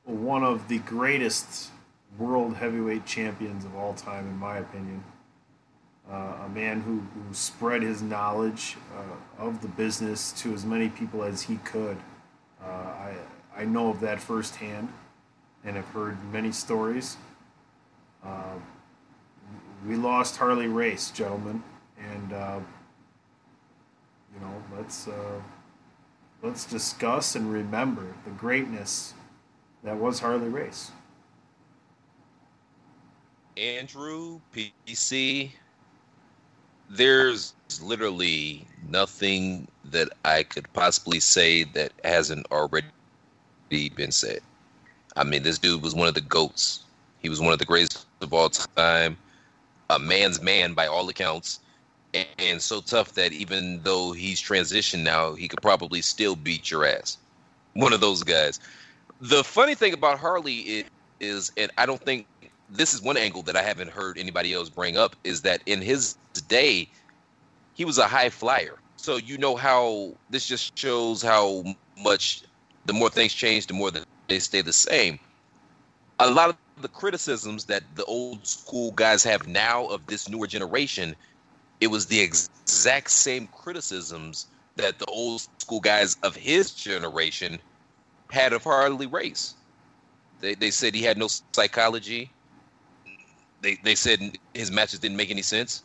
[0.05, 1.69] one of the greatest
[2.17, 5.03] world heavyweight champions of all time, in my opinion.
[6.09, 10.89] Uh, a man who, who spread his knowledge uh, of the business to as many
[10.89, 11.97] people as he could.
[12.61, 13.15] Uh, I,
[13.55, 14.89] I know of that firsthand
[15.65, 17.17] and have heard many stories.
[18.23, 18.55] Uh,
[19.87, 21.63] we lost Harley Race, gentlemen,
[21.99, 22.59] and uh,
[24.33, 25.41] you know let's uh,
[26.41, 29.13] let's discuss and remember the greatness
[29.83, 30.91] that was Harley Race.
[33.57, 34.39] Andrew,
[34.87, 35.51] PC,
[36.89, 42.87] there's literally nothing that I could possibly say that hasn't already
[43.69, 44.41] been said.
[45.15, 46.83] I mean, this dude was one of the GOATs.
[47.21, 49.17] He was one of the greatest of all time,
[49.89, 51.59] a man's man by all accounts,
[52.13, 56.69] and, and so tough that even though he's transitioned now, he could probably still beat
[56.69, 57.17] your ass.
[57.73, 58.59] One of those guys.
[59.21, 60.85] The funny thing about Harley is,
[61.19, 62.27] is and I don't think
[62.69, 65.81] this is one angle that I haven't heard anybody else bring up is that in
[65.81, 66.15] his
[66.47, 66.89] day,
[67.75, 68.77] he was a high flyer.
[68.97, 71.63] So you know how this just shows how
[71.97, 72.43] much
[72.85, 75.19] the more things change, the more that they stay the same.
[76.19, 80.47] A lot of the criticisms that the old school guys have now of this newer
[80.47, 81.15] generation,
[81.81, 87.59] it was the ex- exact same criticisms that the old school guys of his generation
[88.31, 89.53] had of Harley Race.
[90.39, 92.29] They, they said he had no psychology.
[93.61, 95.83] They, they said his matches didn't make any sense.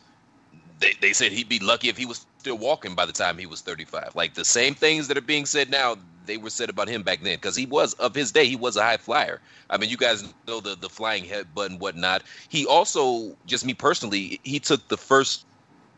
[0.80, 3.46] They, they said he'd be lucky if he was still walking by the time he
[3.46, 4.16] was 35.
[4.16, 5.96] Like the same things that are being said now,
[6.28, 8.44] they were said about him back then because he was of his day.
[8.44, 9.40] He was a high flyer.
[9.70, 12.22] I mean, you guys know the the flying headbutt and whatnot.
[12.48, 15.44] He also, just me personally, he took the first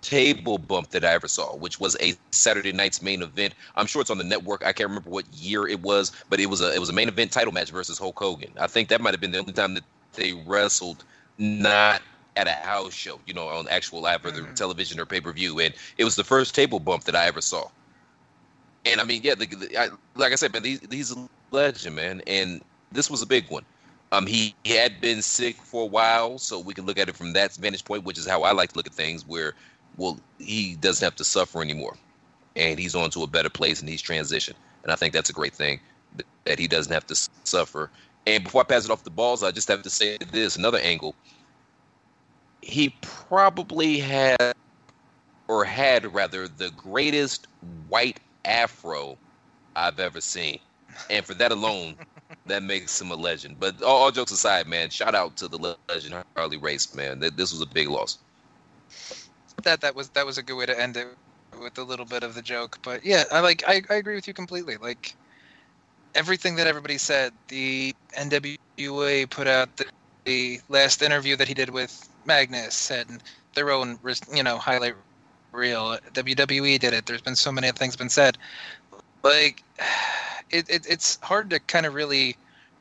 [0.00, 3.54] table bump that I ever saw, which was a Saturday night's main event.
[3.76, 4.64] I'm sure it's on the network.
[4.64, 7.08] I can't remember what year it was, but it was a it was a main
[7.08, 8.52] event title match versus Hulk Hogan.
[8.58, 11.04] I think that might have been the only time that they wrestled
[11.38, 12.00] not
[12.36, 14.54] at a house show, you know, on actual live or the mm.
[14.54, 17.40] television or pay per view, and it was the first table bump that I ever
[17.40, 17.68] saw.
[18.84, 21.96] And I mean, yeah, the, the, I, like I said, man, he's, he's a legend,
[21.96, 22.62] man, and
[22.92, 23.64] this was a big one.
[24.12, 27.14] Um, he, he had been sick for a while, so we can look at it
[27.14, 29.26] from that vantage point, which is how I like to look at things.
[29.26, 29.54] Where,
[29.96, 31.96] well, he doesn't have to suffer anymore,
[32.56, 35.34] and he's on to a better place, and he's transitioned, and I think that's a
[35.34, 35.78] great thing
[36.16, 37.90] that, that he doesn't have to suffer.
[38.26, 40.78] And before I pass it off the balls, I just have to say this another
[40.78, 41.14] angle.
[42.62, 44.54] He probably had,
[45.48, 47.46] or had rather, the greatest
[47.88, 49.18] white afro
[49.76, 50.58] I've ever seen,
[51.10, 51.96] and for that alone,
[52.46, 53.58] that makes him a legend.
[53.60, 57.20] But all, all jokes aside, man, shout out to the legend Harley Race, man.
[57.20, 58.18] This was a big loss.
[59.62, 61.08] that that was that was a good way to end it
[61.60, 64.26] with a little bit of the joke but yeah i like i, I agree with
[64.28, 65.14] you completely like
[66.14, 69.86] everything that everybody said the nwa put out the,
[70.24, 73.22] the last interview that he did with magnus and
[73.54, 73.98] their own
[74.34, 74.94] you know highlight
[75.52, 77.06] reel wwe did it.
[77.06, 78.38] There's been so many things been said.
[79.22, 79.62] Like
[80.50, 82.36] it, it it's hard to kind of really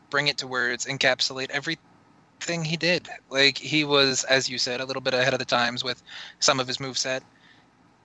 [0.09, 3.09] bring it to words encapsulate everything he did.
[3.29, 6.01] Like he was as you said a little bit ahead of the times with
[6.39, 7.21] some of his moveset.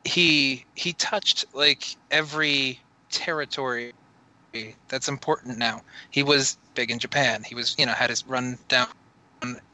[0.05, 3.93] He he touched like every territory
[4.89, 5.83] that's important now.
[6.11, 7.43] He was big in japan.
[7.43, 8.89] He was you know had his run down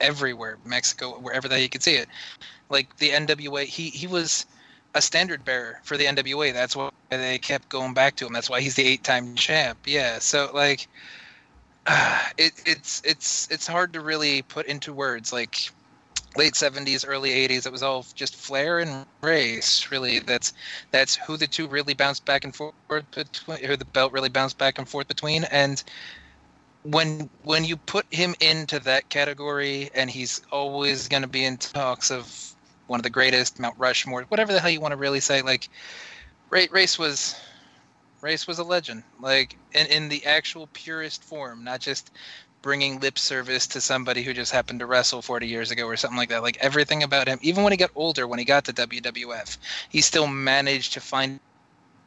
[0.01, 2.09] everywhere mexico wherever that he could see it.
[2.69, 4.47] Like the nwa he he was
[4.95, 8.33] a standard bearer for the nwa that's why they kept going back to him.
[8.33, 9.79] That's why he's the eight time champ.
[9.87, 10.89] Yeah so like
[12.39, 15.71] it, it's it's it's hard to really put into words like
[16.37, 20.21] late 70s early 80s it was all just flair and race really.
[20.21, 20.53] That's
[20.91, 22.75] that's who the two really bounced back and forth
[23.13, 25.45] between who the belt really bounced back and forth between.
[25.45, 25.83] And
[26.83, 31.57] when when you put him into that category and he's always going to be in
[31.57, 32.55] talks of
[32.91, 35.69] one of the greatest mount rushmore whatever the hell you want to really say like
[36.51, 37.37] Ra- race was
[38.23, 39.05] race was a legend.
[39.21, 42.11] Like in, in the actual purest form not just
[42.63, 46.19] bringing lip service to somebody who just happened to wrestle 40 years ago or something
[46.19, 46.43] like that.
[46.43, 49.59] Like everything about him even when he got older when he got to wwf
[49.91, 51.41] he still managed to find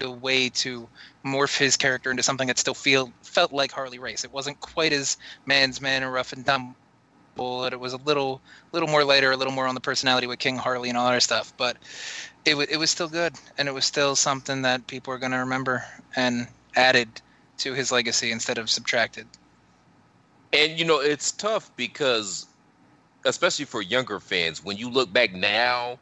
[0.01, 0.89] a way to
[1.25, 4.23] morph his character into something that still feel felt like harley race.
[4.25, 6.45] It wasn't quite as man's man and rough and
[7.35, 8.41] tumble it was a little
[8.73, 11.23] little more lighter a little more on the personality with king harley and all that
[11.23, 11.77] stuff but
[12.45, 15.31] it, wa it was still good and it was still something that people are going
[15.31, 15.83] to remember
[16.15, 17.21] and added
[17.57, 19.27] to his legacy instead of subtracted
[20.53, 22.45] And you know, it's tough because,
[23.25, 25.99] especially for younger fans, when you look back now,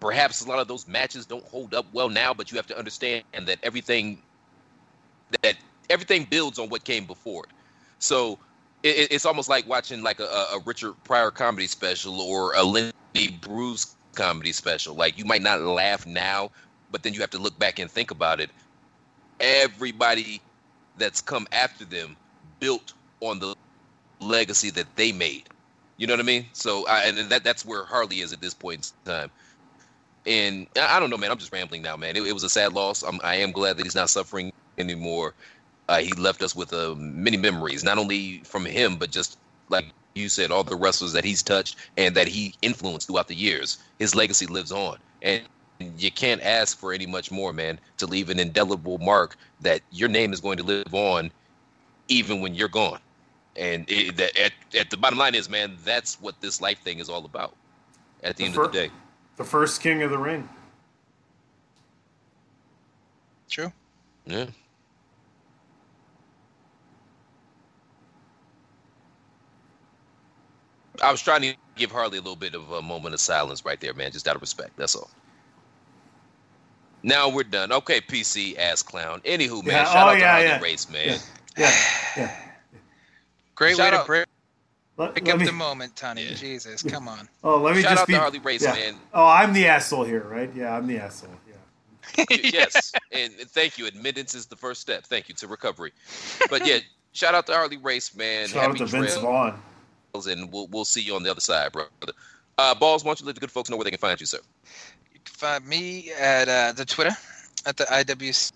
[0.00, 2.34] perhaps a lot of those matches don't hold up well now.
[2.34, 4.22] But you have to understand that everything
[5.42, 5.56] that
[5.90, 7.52] everything builds on what came before it.
[7.98, 8.38] So
[8.84, 12.64] it, it- it's almost like watching like a, a Richard Pryor comedy special or a
[12.64, 12.92] Lenny
[13.42, 14.96] Bruce comedy special.
[14.96, 16.52] Like you might not laugh now,
[16.90, 18.52] but then you have to look back and think about it.
[19.40, 20.42] Everybody
[20.96, 22.16] that's come after them
[22.60, 23.54] built on the
[24.20, 25.48] legacy that they made.
[25.98, 26.48] You know what I mean?
[26.54, 29.32] So, I, and that that's where Harley is at this point in time.
[30.26, 31.30] And I I don't know, man.
[31.30, 32.16] I'm just rambling now, man.
[32.16, 33.02] It, it was a sad loss.
[33.02, 35.34] I'm, I am glad that he's not suffering anymore.
[35.88, 39.86] Uh, he left us with uh, many memories, not only from him, but just like
[40.14, 43.78] you said, all the wrestlers that he's touched and that he influenced throughout the years.
[43.98, 45.42] His legacy lives on, and
[45.98, 50.08] you can't ask for any much more, man, to leave an indelible mark that your
[50.08, 51.30] name is going to live on,
[52.08, 53.00] even when you're gone.
[53.56, 56.98] And it, that, at, at the bottom line is, man, that's what this life thing
[56.98, 57.54] is all about.
[58.22, 58.90] At the, end of the day,
[59.36, 60.48] The first king of the ring.
[63.48, 63.72] True.
[64.26, 64.46] yeah.
[71.02, 73.80] I was trying to give Harley a little bit of a moment of silence right
[73.80, 74.76] there, man, just out of respect.
[74.76, 75.10] That's all.
[77.02, 77.70] Now we're done.
[77.72, 79.20] Okay, PC ass clown.
[79.24, 80.60] Anywho, man, Yeah, shout oh, out to Harley yeah.
[80.60, 81.18] Race, man.
[81.56, 81.72] Yeah,
[82.16, 82.36] yeah.
[83.54, 84.26] Great Shout way out- to break,
[84.96, 86.34] Let- break let up me- the moment, Tony.
[86.34, 87.28] Jesus, come on.
[87.44, 88.14] Oh, let me Shout just out be.
[88.14, 88.72] to Harley Race, yeah.
[88.72, 88.94] man.
[89.12, 90.50] Oh, I'm the asshole here, right?
[90.54, 91.30] Yeah, I'm the asshole.
[91.46, 92.24] Yeah.
[92.30, 93.86] yes, and, and thank you.
[93.86, 95.04] Admittance is the first step.
[95.04, 95.92] Thank you to recovery.
[96.50, 96.78] But yeah,
[97.12, 98.48] shout out to Harley Race, man.
[98.48, 99.60] Shout out Happy to Vince Vaughn.
[100.14, 102.12] And we'll we'll see you on the other side, brother.
[102.56, 104.26] Uh, Balls, why don't you let the good folks know where they can find you,
[104.26, 104.38] sir?
[105.12, 107.10] You can find me at uh, the Twitter
[107.66, 108.52] at the IWC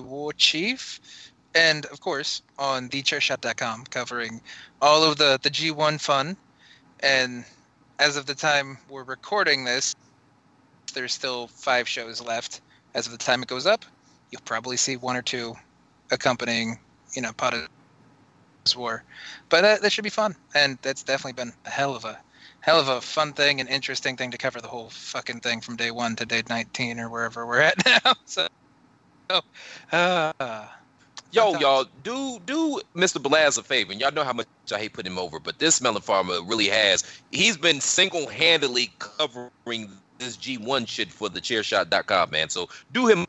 [0.00, 1.00] War Chief,
[1.54, 4.40] and of course on thechairshot.com, covering
[4.80, 6.36] all of the the G1 fun.
[7.00, 7.44] And
[7.98, 9.94] as of the time we're recording this,
[10.94, 12.60] there's still five shows left.
[12.94, 13.84] As of the time it goes up,
[14.30, 15.54] you'll probably see one or two
[16.10, 16.78] accompanying,
[17.14, 17.68] you know, Potter's
[18.74, 19.04] War.
[19.48, 22.18] But that, that should be fun, and that's definitely been a hell of a
[22.60, 25.76] hell of a fun thing and interesting thing to cover the whole fucking thing from
[25.76, 28.14] day one to day 19 or wherever we're at now.
[28.24, 28.48] So,
[29.30, 29.40] so
[29.92, 30.66] uh,
[31.32, 33.22] Yo, y'all, do do Mr.
[33.22, 35.80] Blaz a favor, and y'all know how much I hate putting him over, but this
[35.80, 37.04] melon farmer really has.
[37.30, 42.48] He's been single-handedly covering this G1 shit for the chairshot.com, man.
[42.48, 43.25] So do him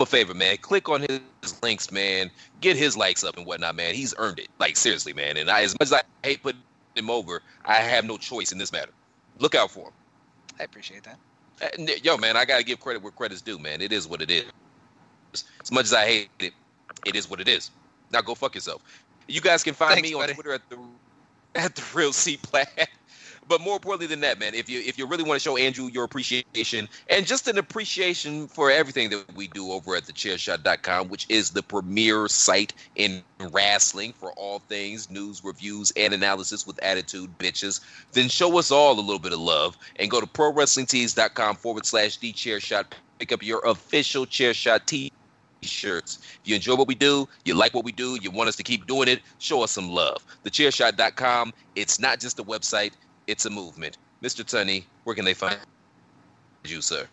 [0.00, 0.56] a favor, man.
[0.58, 1.20] Click on his
[1.62, 2.30] links, man.
[2.60, 3.94] Get his likes up and whatnot, man.
[3.94, 4.48] He's earned it.
[4.58, 5.36] Like seriously, man.
[5.36, 6.60] And I, as much as I hate putting
[6.94, 8.92] him over, I have no choice in this matter.
[9.38, 9.92] Look out for him.
[10.58, 11.18] I appreciate that.
[11.62, 13.80] Uh, Yo, man, I gotta give credit where credit's due, man.
[13.80, 14.44] It is what it is.
[15.62, 16.52] As much as I hate it,
[17.06, 17.70] it is what it is.
[18.12, 18.82] Now go fuck yourself.
[19.28, 20.34] You guys can find Thanks, me on buddy.
[20.34, 20.78] Twitter at the
[21.54, 22.88] at the real C Platt.
[23.50, 25.86] But more importantly than that, man, if you if you really want to show Andrew
[25.86, 31.26] your appreciation and just an appreciation for everything that we do over at thechairshot.com, which
[31.28, 37.36] is the premier site in wrestling for all things news, reviews, and analysis with attitude,
[37.38, 37.80] bitches,
[38.12, 42.18] then show us all a little bit of love and go to prowrestlingtees.com forward slash
[42.18, 42.94] the chair shot.
[43.18, 45.10] Pick up your official chair shot tee
[45.62, 46.18] shirts.
[46.22, 48.62] If you enjoy what we do, you like what we do, you want us to
[48.62, 50.24] keep doing it, show us some love.
[50.44, 52.92] Thechairshot.com, it's not just a website,
[53.30, 53.96] it's a movement.
[54.22, 54.44] Mr.
[54.44, 55.56] Tunney, where can they find
[56.64, 57.06] you, sir?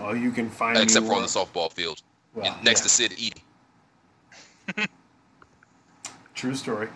[0.00, 2.02] Oh, you can find Except me for on the softball field.
[2.34, 2.82] Well, next yeah.
[2.82, 3.42] to Sid eating.
[6.34, 6.88] True story.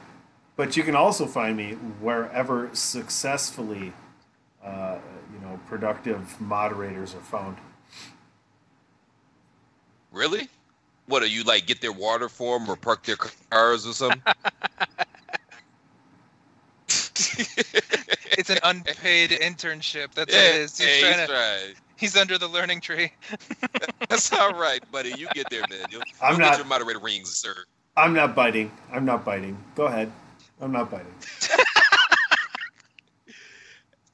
[0.57, 3.93] But you can also find me wherever successfully,
[4.63, 4.99] uh,
[5.33, 7.57] you know, productive moderators are found.
[10.13, 10.49] Really?
[11.07, 11.67] What are you like?
[11.67, 14.21] Get their water for them or park their cars or something?
[18.51, 20.13] It's an unpaid internship.
[20.15, 20.79] That's Yeah, what it is.
[20.79, 21.75] He's, yeah, he's to, trying.
[21.97, 23.13] he's under the learning tree.
[24.09, 25.11] That's all right, buddy.
[25.17, 25.85] You get there, man.
[25.91, 27.55] You'll, I'm you'll not- get your moderator rings, sir.
[27.97, 28.71] I'm not biting.
[28.93, 29.57] I'm not biting.
[29.77, 30.11] Go ahead.
[30.61, 31.15] I'm not biting.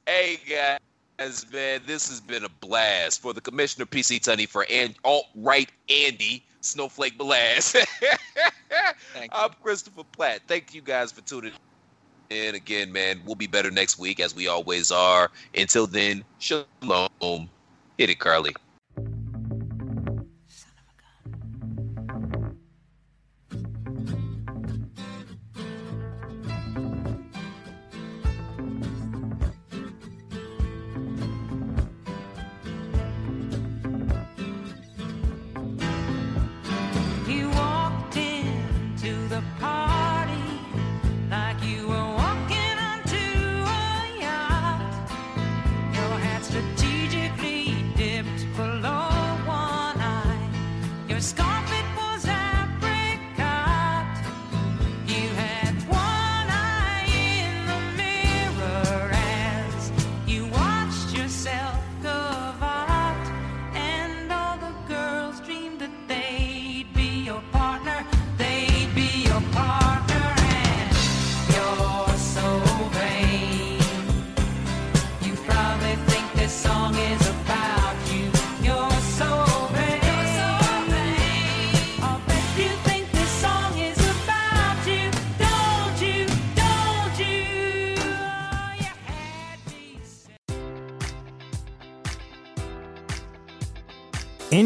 [0.09, 0.39] Hey
[1.19, 5.25] guys, man, this has been a blast for the Commissioner PC Tunney for and alt
[5.35, 7.75] right Andy Snowflake Blast.
[9.33, 10.39] I'm Christopher Platt.
[10.47, 11.51] Thank you guys for tuning
[12.29, 13.21] in again, man.
[13.25, 15.29] We'll be better next week as we always are.
[15.55, 17.49] Until then, shalom.
[17.97, 18.53] Hit it, Carly.